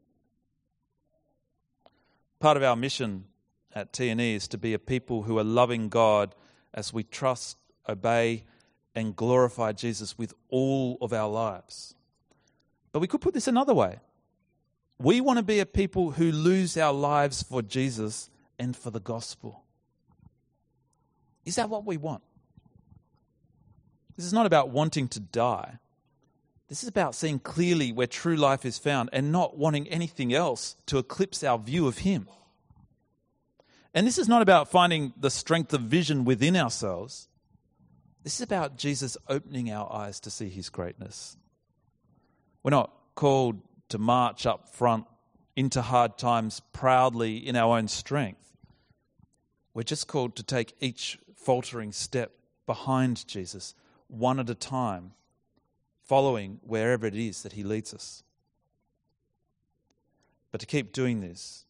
Part 2.40 2.58
of 2.58 2.64
our 2.64 2.76
mission 2.76 3.26
at 3.74 3.94
TNE 3.94 4.36
is 4.36 4.48
to 4.50 4.58
be 4.58 4.74
a 4.74 4.80
people 4.80 5.24
who 5.24 5.38
are 5.38 5.44
loving 5.44 5.90
God 5.90 6.36
as 6.74 6.94
we 6.94 7.04
trust, 7.04 7.58
obey, 7.88 8.46
and 8.94 9.16
glorify 9.16 9.72
Jesus 9.72 10.18
with 10.18 10.34
all 10.50 10.98
of 11.02 11.12
our 11.14 11.30
lives. 11.30 11.96
But 12.92 13.00
we 13.00 13.08
could 13.08 13.22
put 13.22 13.34
this 13.34 13.48
another 13.48 13.74
way. 13.74 14.00
We 14.98 15.20
want 15.20 15.38
to 15.38 15.44
be 15.44 15.60
a 15.60 15.66
people 15.66 16.12
who 16.12 16.32
lose 16.32 16.78
our 16.78 16.94
lives 16.94 17.44
for 17.44 17.62
Jesus 17.62 18.30
and 18.58 18.76
for 18.76 18.92
the 18.92 19.02
gospel. 19.02 19.64
Is 21.44 21.56
that 21.56 21.70
what 21.70 21.86
we 21.86 21.98
want? 21.98 22.24
This 24.16 24.26
is 24.26 24.34
not 24.34 24.46
about 24.46 24.70
wanting 24.70 25.10
to 25.10 25.20
die. 25.20 25.80
This 26.68 26.82
is 26.82 26.90
about 26.90 27.14
seeing 27.14 27.40
clearly 27.40 27.92
where 27.92 28.08
true 28.08 28.36
life 28.36 28.66
is 28.66 28.80
found 28.80 29.10
and 29.14 29.32
not 29.32 29.58
wanting 29.58 29.88
anything 29.88 30.34
else 30.34 30.76
to 30.88 30.98
eclipse 30.98 31.44
our 31.44 31.60
view 31.60 31.88
of 31.88 32.00
Him. 32.00 32.28
And 33.94 34.06
this 34.08 34.18
is 34.18 34.28
not 34.28 34.42
about 34.42 34.72
finding 34.72 35.14
the 35.18 35.30
strength 35.30 35.74
of 35.74 35.82
vision 35.82 36.26
within 36.26 36.56
ourselves. 36.56 37.30
This 38.24 38.36
is 38.36 38.42
about 38.42 38.78
Jesus 38.78 39.16
opening 39.30 39.72
our 39.72 39.92
eyes 39.94 40.20
to 40.22 40.32
see 40.32 40.50
His 40.50 40.70
greatness. 40.70 41.38
We're 42.64 42.72
not 42.72 42.92
called 43.14 43.62
to 43.90 44.00
march 44.00 44.48
up 44.48 44.70
front 44.74 45.06
into 45.56 45.84
hard 45.84 46.18
times 46.18 46.62
proudly 46.74 47.38
in 47.38 47.56
our 47.56 47.78
own 47.78 47.88
strength. 47.88 48.42
We're 49.76 49.84
just 49.84 50.08
called 50.08 50.36
to 50.38 50.44
take 50.44 50.74
each 50.80 51.20
faltering 51.36 51.92
step 51.92 52.32
behind 52.66 53.28
Jesus, 53.28 53.76
one 54.08 54.40
at 54.40 54.50
a 54.50 54.56
time 54.56 55.12
following 56.06 56.60
wherever 56.62 57.06
it 57.06 57.16
is 57.16 57.44
that 57.44 57.54
He 57.54 57.64
leads 57.64 57.94
us. 57.94 58.24
But 60.52 60.62
to 60.62 60.68
keep 60.68 60.94
doing 60.94 61.20
this, 61.20 61.66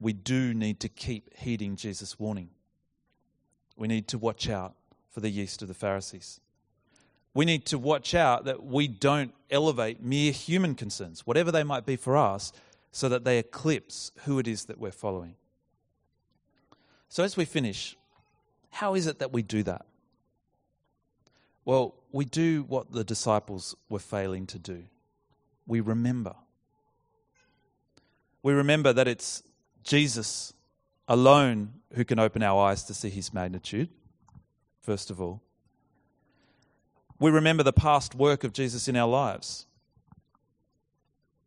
we 0.00 0.12
do 0.12 0.52
need 0.52 0.80
to 0.80 0.88
keep 0.88 1.34
heeding 1.36 1.76
Jesus' 1.76 2.18
warning. 2.18 2.50
We 3.76 3.88
need 3.88 4.08
to 4.08 4.18
watch 4.18 4.48
out 4.48 4.74
for 5.10 5.20
the 5.20 5.30
yeast 5.30 5.62
of 5.62 5.68
the 5.68 5.74
Pharisees. 5.74 6.40
We 7.34 7.44
need 7.44 7.66
to 7.66 7.78
watch 7.78 8.14
out 8.14 8.44
that 8.44 8.64
we 8.64 8.88
don't 8.88 9.32
elevate 9.50 10.02
mere 10.02 10.32
human 10.32 10.74
concerns, 10.74 11.26
whatever 11.26 11.52
they 11.52 11.64
might 11.64 11.86
be 11.86 11.96
for 11.96 12.16
us, 12.16 12.52
so 12.90 13.08
that 13.08 13.24
they 13.24 13.38
eclipse 13.38 14.12
who 14.24 14.38
it 14.38 14.48
is 14.48 14.64
that 14.64 14.78
we're 14.78 14.90
following. 14.90 15.34
So, 17.08 17.22
as 17.22 17.36
we 17.36 17.44
finish, 17.44 17.96
how 18.70 18.94
is 18.94 19.06
it 19.06 19.18
that 19.20 19.32
we 19.32 19.42
do 19.42 19.62
that? 19.62 19.86
Well, 21.68 21.96
we 22.12 22.24
do 22.24 22.64
what 22.66 22.92
the 22.92 23.04
disciples 23.04 23.76
were 23.90 23.98
failing 23.98 24.46
to 24.46 24.58
do. 24.58 24.84
We 25.66 25.80
remember. 25.80 26.34
We 28.42 28.54
remember 28.54 28.94
that 28.94 29.06
it's 29.06 29.42
Jesus 29.84 30.54
alone 31.08 31.74
who 31.92 32.06
can 32.06 32.18
open 32.18 32.42
our 32.42 32.58
eyes 32.70 32.84
to 32.84 32.94
see 32.94 33.10
his 33.10 33.34
magnitude, 33.34 33.90
first 34.80 35.10
of 35.10 35.20
all. 35.20 35.42
We 37.20 37.30
remember 37.30 37.64
the 37.64 37.74
past 37.74 38.14
work 38.14 38.44
of 38.44 38.54
Jesus 38.54 38.88
in 38.88 38.96
our 38.96 39.08
lives. 39.08 39.66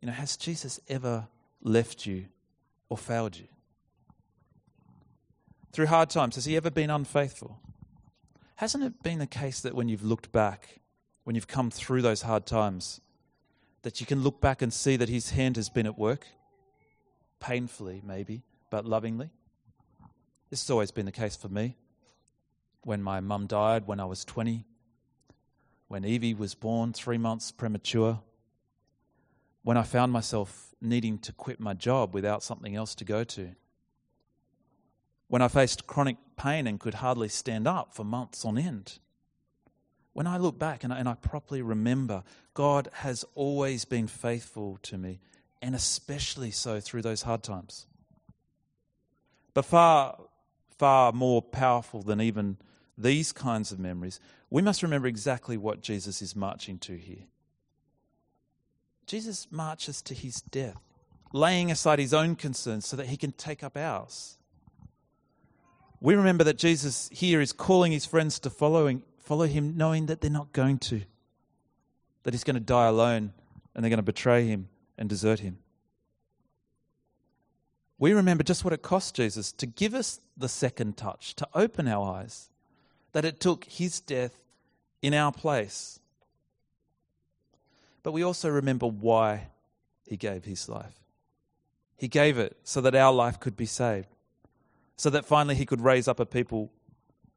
You 0.01 0.05
know, 0.05 0.13
has 0.13 0.37
Jesus 0.37 0.79
ever 0.87 1.29
left 1.63 2.05
you 2.05 2.25
or 2.89 2.97
failed 2.99 3.39
you? 3.39 3.47
Through 5.71 5.87
hard 5.87 6.11
times, 6.11 6.35
has 6.35 6.45
he 6.45 6.55
ever 6.55 6.69
been 6.69 6.91
unfaithful? 6.91 7.59
Hasn't 8.61 8.83
it 8.83 9.01
been 9.01 9.17
the 9.17 9.25
case 9.25 9.61
that 9.61 9.73
when 9.73 9.89
you've 9.89 10.03
looked 10.03 10.31
back, 10.31 10.81
when 11.23 11.35
you've 11.35 11.47
come 11.47 11.71
through 11.71 12.03
those 12.03 12.21
hard 12.21 12.45
times, 12.45 13.01
that 13.81 13.99
you 13.99 14.05
can 14.05 14.21
look 14.21 14.39
back 14.39 14.61
and 14.61 14.71
see 14.71 14.97
that 14.97 15.09
His 15.09 15.31
hand 15.31 15.55
has 15.55 15.67
been 15.67 15.87
at 15.87 15.97
work? 15.97 16.27
Painfully, 17.39 18.03
maybe, 18.05 18.43
but 18.69 18.85
lovingly. 18.85 19.31
This 20.51 20.61
has 20.61 20.69
always 20.69 20.91
been 20.91 21.07
the 21.07 21.11
case 21.11 21.35
for 21.35 21.49
me. 21.49 21.75
When 22.83 23.01
my 23.01 23.19
mum 23.19 23.47
died 23.47 23.87
when 23.87 23.99
I 23.99 24.05
was 24.05 24.23
20, 24.25 24.63
when 25.87 26.05
Evie 26.05 26.35
was 26.35 26.53
born 26.53 26.93
three 26.93 27.17
months 27.17 27.51
premature, 27.51 28.19
when 29.63 29.75
I 29.75 29.81
found 29.81 30.11
myself 30.11 30.75
needing 30.79 31.17
to 31.17 31.33
quit 31.33 31.59
my 31.59 31.73
job 31.73 32.13
without 32.13 32.43
something 32.43 32.75
else 32.75 32.93
to 32.93 33.05
go 33.05 33.23
to, 33.23 33.55
when 35.29 35.41
I 35.41 35.47
faced 35.47 35.87
chronic 35.87 36.17
pain 36.41 36.65
and 36.65 36.79
could 36.79 36.95
hardly 36.95 37.29
stand 37.29 37.67
up 37.67 37.93
for 37.93 38.03
months 38.03 38.43
on 38.43 38.57
end. 38.57 38.97
When 40.13 40.25
I 40.25 40.37
look 40.37 40.57
back 40.57 40.83
and 40.83 40.91
I, 40.91 40.97
and 40.97 41.07
I 41.07 41.13
properly 41.13 41.61
remember, 41.61 42.23
God 42.53 42.89
has 42.93 43.23
always 43.35 43.85
been 43.85 44.07
faithful 44.07 44.79
to 44.83 44.97
me, 44.97 45.19
and 45.61 45.75
especially 45.75 46.49
so 46.49 46.79
through 46.79 47.03
those 47.03 47.21
hard 47.21 47.43
times. 47.43 47.85
But 49.53 49.65
far, 49.65 50.17
far 50.79 51.11
more 51.11 51.41
powerful 51.41 52.01
than 52.01 52.19
even 52.19 52.57
these 52.97 53.31
kinds 53.31 53.71
of 53.71 53.79
memories, 53.79 54.19
we 54.49 54.63
must 54.63 54.81
remember 54.81 55.07
exactly 55.07 55.57
what 55.57 55.81
Jesus 55.81 56.21
is 56.21 56.35
marching 56.35 56.79
to 56.79 56.97
here. 56.97 57.25
Jesus 59.05 59.47
marches 59.51 60.01
to 60.03 60.15
his 60.15 60.41
death, 60.41 60.81
laying 61.33 61.69
aside 61.69 61.99
his 61.99 62.13
own 62.13 62.35
concerns 62.35 62.87
so 62.87 62.97
that 62.97 63.07
he 63.07 63.17
can 63.17 63.31
take 63.31 63.63
up 63.63 63.77
ours 63.77 64.37
we 66.01 66.15
remember 66.15 66.43
that 66.43 66.57
Jesus 66.57 67.09
here 67.13 67.39
is 67.39 67.53
calling 67.53 67.91
his 67.91 68.07
friends 68.07 68.39
to 68.39 68.49
following, 68.49 69.03
follow 69.19 69.45
him, 69.45 69.77
knowing 69.77 70.07
that 70.07 70.19
they're 70.19 70.31
not 70.31 70.51
going 70.51 70.79
to, 70.79 71.03
that 72.23 72.33
he's 72.33 72.43
going 72.43 72.55
to 72.55 72.59
die 72.59 72.87
alone 72.87 73.33
and 73.73 73.83
they're 73.83 73.89
going 73.89 73.97
to 73.97 74.03
betray 74.03 74.47
him 74.47 74.67
and 74.97 75.07
desert 75.07 75.39
him. 75.39 75.59
We 77.99 78.13
remember 78.13 78.43
just 78.43 78.63
what 78.63 78.73
it 78.73 78.81
cost 78.81 79.15
Jesus 79.15 79.51
to 79.53 79.67
give 79.67 79.93
us 79.93 80.19
the 80.35 80.49
second 80.49 80.97
touch, 80.97 81.35
to 81.35 81.47
open 81.53 81.87
our 81.87 82.15
eyes, 82.15 82.49
that 83.11 83.23
it 83.23 83.39
took 83.39 83.65
his 83.65 83.99
death 83.99 84.35
in 85.03 85.13
our 85.13 85.31
place. 85.31 85.99
But 88.01 88.13
we 88.13 88.23
also 88.23 88.49
remember 88.49 88.87
why 88.87 89.49
he 90.07 90.17
gave 90.17 90.45
his 90.45 90.67
life. 90.67 90.99
He 91.95 92.07
gave 92.07 92.39
it 92.39 92.57
so 92.63 92.81
that 92.81 92.95
our 92.95 93.13
life 93.13 93.39
could 93.39 93.55
be 93.55 93.67
saved 93.67 94.07
so 95.01 95.09
that 95.09 95.25
finally 95.25 95.55
he 95.55 95.65
could 95.65 95.81
raise 95.81 96.07
up 96.07 96.19
a 96.19 96.25
people 96.27 96.71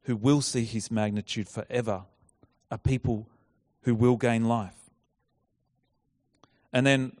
who 0.03 0.15
will 0.15 0.39
see 0.39 0.63
his 0.65 0.91
magnitude 0.91 1.49
forever, 1.49 2.03
a 2.69 2.77
people 2.77 3.27
who 3.81 3.95
will 3.95 4.17
gain 4.17 4.45
life. 4.47 4.91
And 6.71 6.85
then 6.85 7.13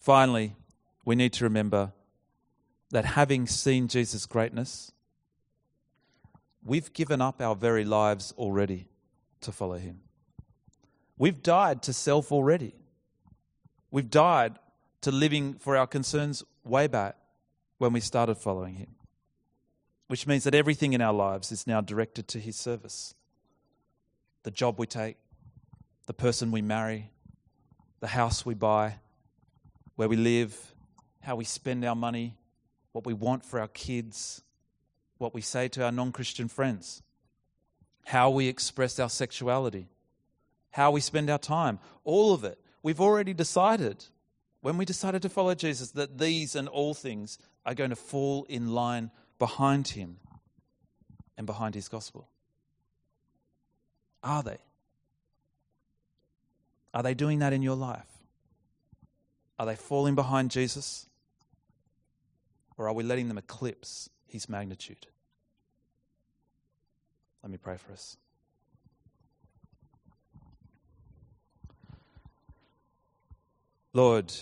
finally, 0.00 0.56
we 1.04 1.16
need 1.16 1.34
to 1.34 1.44
remember 1.44 1.92
that 2.92 3.04
having 3.04 3.46
seen 3.46 3.88
Jesus' 3.88 4.24
greatness, 4.24 4.90
we've 6.64 6.90
given 6.94 7.20
up 7.20 7.42
our 7.42 7.54
very 7.54 7.84
lives 7.84 8.32
already 8.38 8.86
to 9.42 9.52
follow 9.52 9.76
him. 9.76 10.00
We've 11.18 11.42
died 11.42 11.82
to 11.82 11.92
self 11.92 12.32
already. 12.32 12.72
We've 13.90 14.08
died 14.08 14.58
to 15.02 15.12
living 15.12 15.52
for 15.52 15.76
our 15.76 15.86
concerns 15.86 16.42
way 16.64 16.86
back 16.86 17.18
when 17.84 17.92
we 17.92 18.00
started 18.00 18.36
following 18.36 18.76
Him. 18.76 18.94
Which 20.06 20.26
means 20.26 20.44
that 20.44 20.54
everything 20.54 20.94
in 20.94 21.02
our 21.02 21.12
lives 21.12 21.52
is 21.52 21.66
now 21.66 21.82
directed 21.82 22.26
to 22.28 22.38
His 22.38 22.56
service. 22.56 23.14
The 24.42 24.50
job 24.50 24.78
we 24.78 24.86
take, 24.86 25.18
the 26.06 26.14
person 26.14 26.50
we 26.50 26.62
marry, 26.62 27.10
the 28.00 28.06
house 28.06 28.46
we 28.46 28.54
buy, 28.54 29.00
where 29.96 30.08
we 30.08 30.16
live, 30.16 30.74
how 31.20 31.36
we 31.36 31.44
spend 31.44 31.84
our 31.84 31.94
money, 31.94 32.38
what 32.92 33.04
we 33.04 33.12
want 33.12 33.44
for 33.44 33.60
our 33.60 33.68
kids, 33.68 34.42
what 35.18 35.34
we 35.34 35.42
say 35.42 35.68
to 35.68 35.84
our 35.84 35.92
non 35.92 36.10
Christian 36.10 36.48
friends, 36.48 37.02
how 38.06 38.30
we 38.30 38.48
express 38.48 38.98
our 38.98 39.10
sexuality, 39.10 39.88
how 40.70 40.90
we 40.90 41.02
spend 41.02 41.28
our 41.28 41.38
time, 41.38 41.78
all 42.02 42.32
of 42.32 42.44
it. 42.44 42.58
We've 42.82 43.00
already 43.00 43.34
decided, 43.34 44.06
when 44.62 44.78
we 44.78 44.86
decided 44.86 45.20
to 45.20 45.28
follow 45.28 45.54
Jesus, 45.54 45.90
that 45.90 46.16
these 46.16 46.56
and 46.56 46.66
all 46.66 46.94
things 46.94 47.38
are 47.66 47.74
going 47.74 47.90
to 47.90 47.96
fall 47.96 48.44
in 48.48 48.72
line 48.74 49.10
behind 49.38 49.88
him 49.88 50.18
and 51.36 51.46
behind 51.46 51.74
his 51.74 51.88
gospel. 51.88 52.28
Are 54.22 54.42
they? 54.42 54.58
Are 56.92 57.02
they 57.02 57.14
doing 57.14 57.40
that 57.40 57.52
in 57.52 57.62
your 57.62 57.76
life? 57.76 58.06
Are 59.58 59.66
they 59.66 59.76
falling 59.76 60.14
behind 60.14 60.50
Jesus? 60.50 61.06
Or 62.76 62.88
are 62.88 62.92
we 62.92 63.02
letting 63.04 63.28
them 63.28 63.38
eclipse 63.38 64.08
his 64.26 64.48
magnitude? 64.48 65.06
Let 67.42 67.50
me 67.50 67.58
pray 67.58 67.76
for 67.76 67.92
us. 67.92 68.16
Lord, 73.92 74.32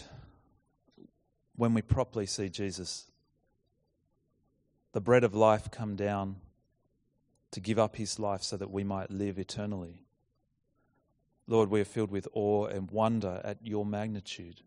when 1.57 1.75
we 1.75 1.83
properly 1.83 2.25
see 2.25 2.49
Jesus, 2.49 3.11
the 4.93 5.01
bread 5.01 5.25
of 5.25 5.35
life 5.35 5.71
come 5.71 5.97
down 5.97 6.37
to 7.51 7.61
give 7.61 7.79
up 7.79 7.97
his 7.97 8.19
life 8.19 8.43
so 8.43 8.57
that 8.57 8.71
we 8.71 8.85
might 8.85 9.11
live 9.11 9.39
eternally. 9.39 10.05
Lord, 11.47 11.71
we 11.71 11.81
are 11.81 11.87
filled 11.87 12.11
with 12.11 12.29
awe 12.33 12.67
and 12.67 12.91
wonder 12.91 13.41
at 13.45 13.59
your 13.63 13.85
magnitude. 13.85 14.61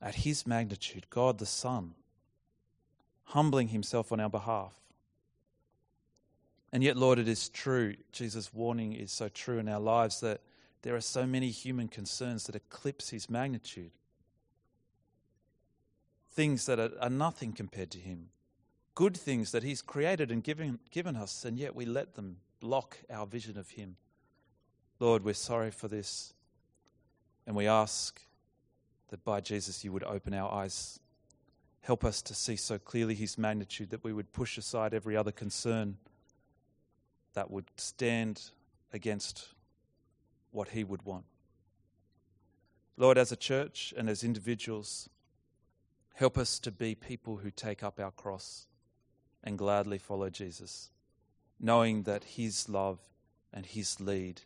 At 0.00 0.16
his 0.16 0.46
magnitude, 0.46 1.08
God 1.10 1.38
the 1.38 1.46
Son, 1.46 1.94
humbling 3.24 3.68
himself 3.68 4.12
on 4.12 4.20
our 4.20 4.30
behalf. 4.30 4.74
And 6.72 6.82
yet, 6.82 6.96
Lord, 6.96 7.18
it 7.18 7.28
is 7.28 7.48
true. 7.48 7.94
Jesus' 8.10 8.52
warning 8.52 8.94
is 8.94 9.12
so 9.12 9.28
true 9.28 9.58
in 9.58 9.68
our 9.68 9.80
lives 9.80 10.20
that 10.20 10.40
there 10.82 10.96
are 10.96 11.00
so 11.00 11.26
many 11.26 11.50
human 11.50 11.86
concerns 11.86 12.44
that 12.44 12.56
eclipse 12.56 13.10
his 13.10 13.30
magnitude. 13.30 13.92
Things 16.32 16.66
that 16.66 16.80
are, 16.80 16.90
are 17.00 17.10
nothing 17.10 17.52
compared 17.52 17.90
to 17.92 17.98
him. 17.98 18.28
Good 18.94 19.16
things 19.16 19.52
that 19.52 19.62
he's 19.62 19.82
created 19.82 20.30
and 20.30 20.42
given, 20.42 20.78
given 20.90 21.16
us, 21.16 21.44
and 21.44 21.58
yet 21.58 21.74
we 21.74 21.84
let 21.84 22.14
them 22.14 22.38
block 22.60 22.98
our 23.10 23.26
vision 23.26 23.58
of 23.58 23.70
him. 23.70 23.96
Lord, 24.98 25.24
we're 25.24 25.34
sorry 25.34 25.70
for 25.70 25.88
this. 25.88 26.32
And 27.46 27.56
we 27.56 27.66
ask 27.66 28.20
that 29.08 29.24
by 29.24 29.40
Jesus 29.40 29.84
you 29.84 29.92
would 29.92 30.04
open 30.04 30.32
our 30.32 30.50
eyes. 30.50 31.00
Help 31.80 32.04
us 32.04 32.22
to 32.22 32.34
see 32.34 32.56
so 32.56 32.78
clearly 32.78 33.14
his 33.14 33.36
magnitude 33.36 33.90
that 33.90 34.04
we 34.04 34.12
would 34.12 34.32
push 34.32 34.56
aside 34.56 34.94
every 34.94 35.16
other 35.16 35.32
concern 35.32 35.96
that 37.34 37.50
would 37.50 37.64
stand 37.76 38.40
against 38.92 39.48
what 40.50 40.68
he 40.68 40.84
would 40.84 41.02
want. 41.02 41.24
Lord, 42.96 43.18
as 43.18 43.32
a 43.32 43.36
church 43.36 43.92
and 43.96 44.08
as 44.08 44.22
individuals, 44.22 45.08
help 46.14 46.38
us 46.38 46.58
to 46.60 46.70
be 46.70 46.94
people 46.94 47.38
who 47.38 47.50
take 47.50 47.82
up 47.82 47.98
our 47.98 48.10
cross 48.10 48.66
and 49.42 49.58
gladly 49.58 49.98
follow 49.98 50.30
Jesus, 50.30 50.90
knowing 51.58 52.02
that 52.04 52.24
his 52.24 52.68
love 52.68 52.98
and 53.52 53.66
his 53.66 54.00
lead 54.00 54.42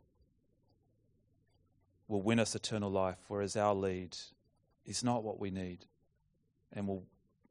will 2.08 2.22
win 2.22 2.38
us 2.38 2.54
eternal 2.54 2.90
life, 2.90 3.18
whereas 3.28 3.56
our 3.56 3.74
lead 3.74 4.16
is 4.84 5.02
not 5.02 5.24
what 5.24 5.40
we 5.40 5.50
need 5.50 5.86
and 6.72 6.86
will 6.86 7.04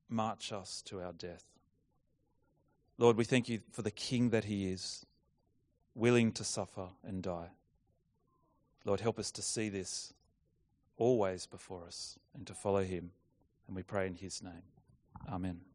march 0.10 0.52
us 0.54 0.82
to 0.84 1.02
our 1.02 1.14
death. 1.14 1.44
Lord, 2.98 3.18
we 3.18 3.26
thank 3.26 3.50
you 3.50 3.60
for 3.72 3.82
the 3.82 3.92
King 3.92 4.30
that 4.30 4.46
he 4.46 4.72
is, 4.72 5.06
willing 5.94 6.32
to 6.34 6.44
suffer 6.44 6.88
and 7.04 7.22
die. 7.22 7.50
Lord, 8.86 9.02
help 9.02 9.20
us 9.20 9.32
to 9.32 9.42
see 9.42 9.68
this 9.68 10.14
always 10.98 11.46
before 11.46 11.84
us 11.86 12.18
and 12.34 12.46
to 12.48 12.54
follow 12.54 12.84
him. 12.84 13.12
And 13.68 13.76
we 13.76 13.84
pray 13.84 14.08
in 14.08 14.16
his 14.16 14.42
name. 14.44 14.64
Amen. 15.32 15.75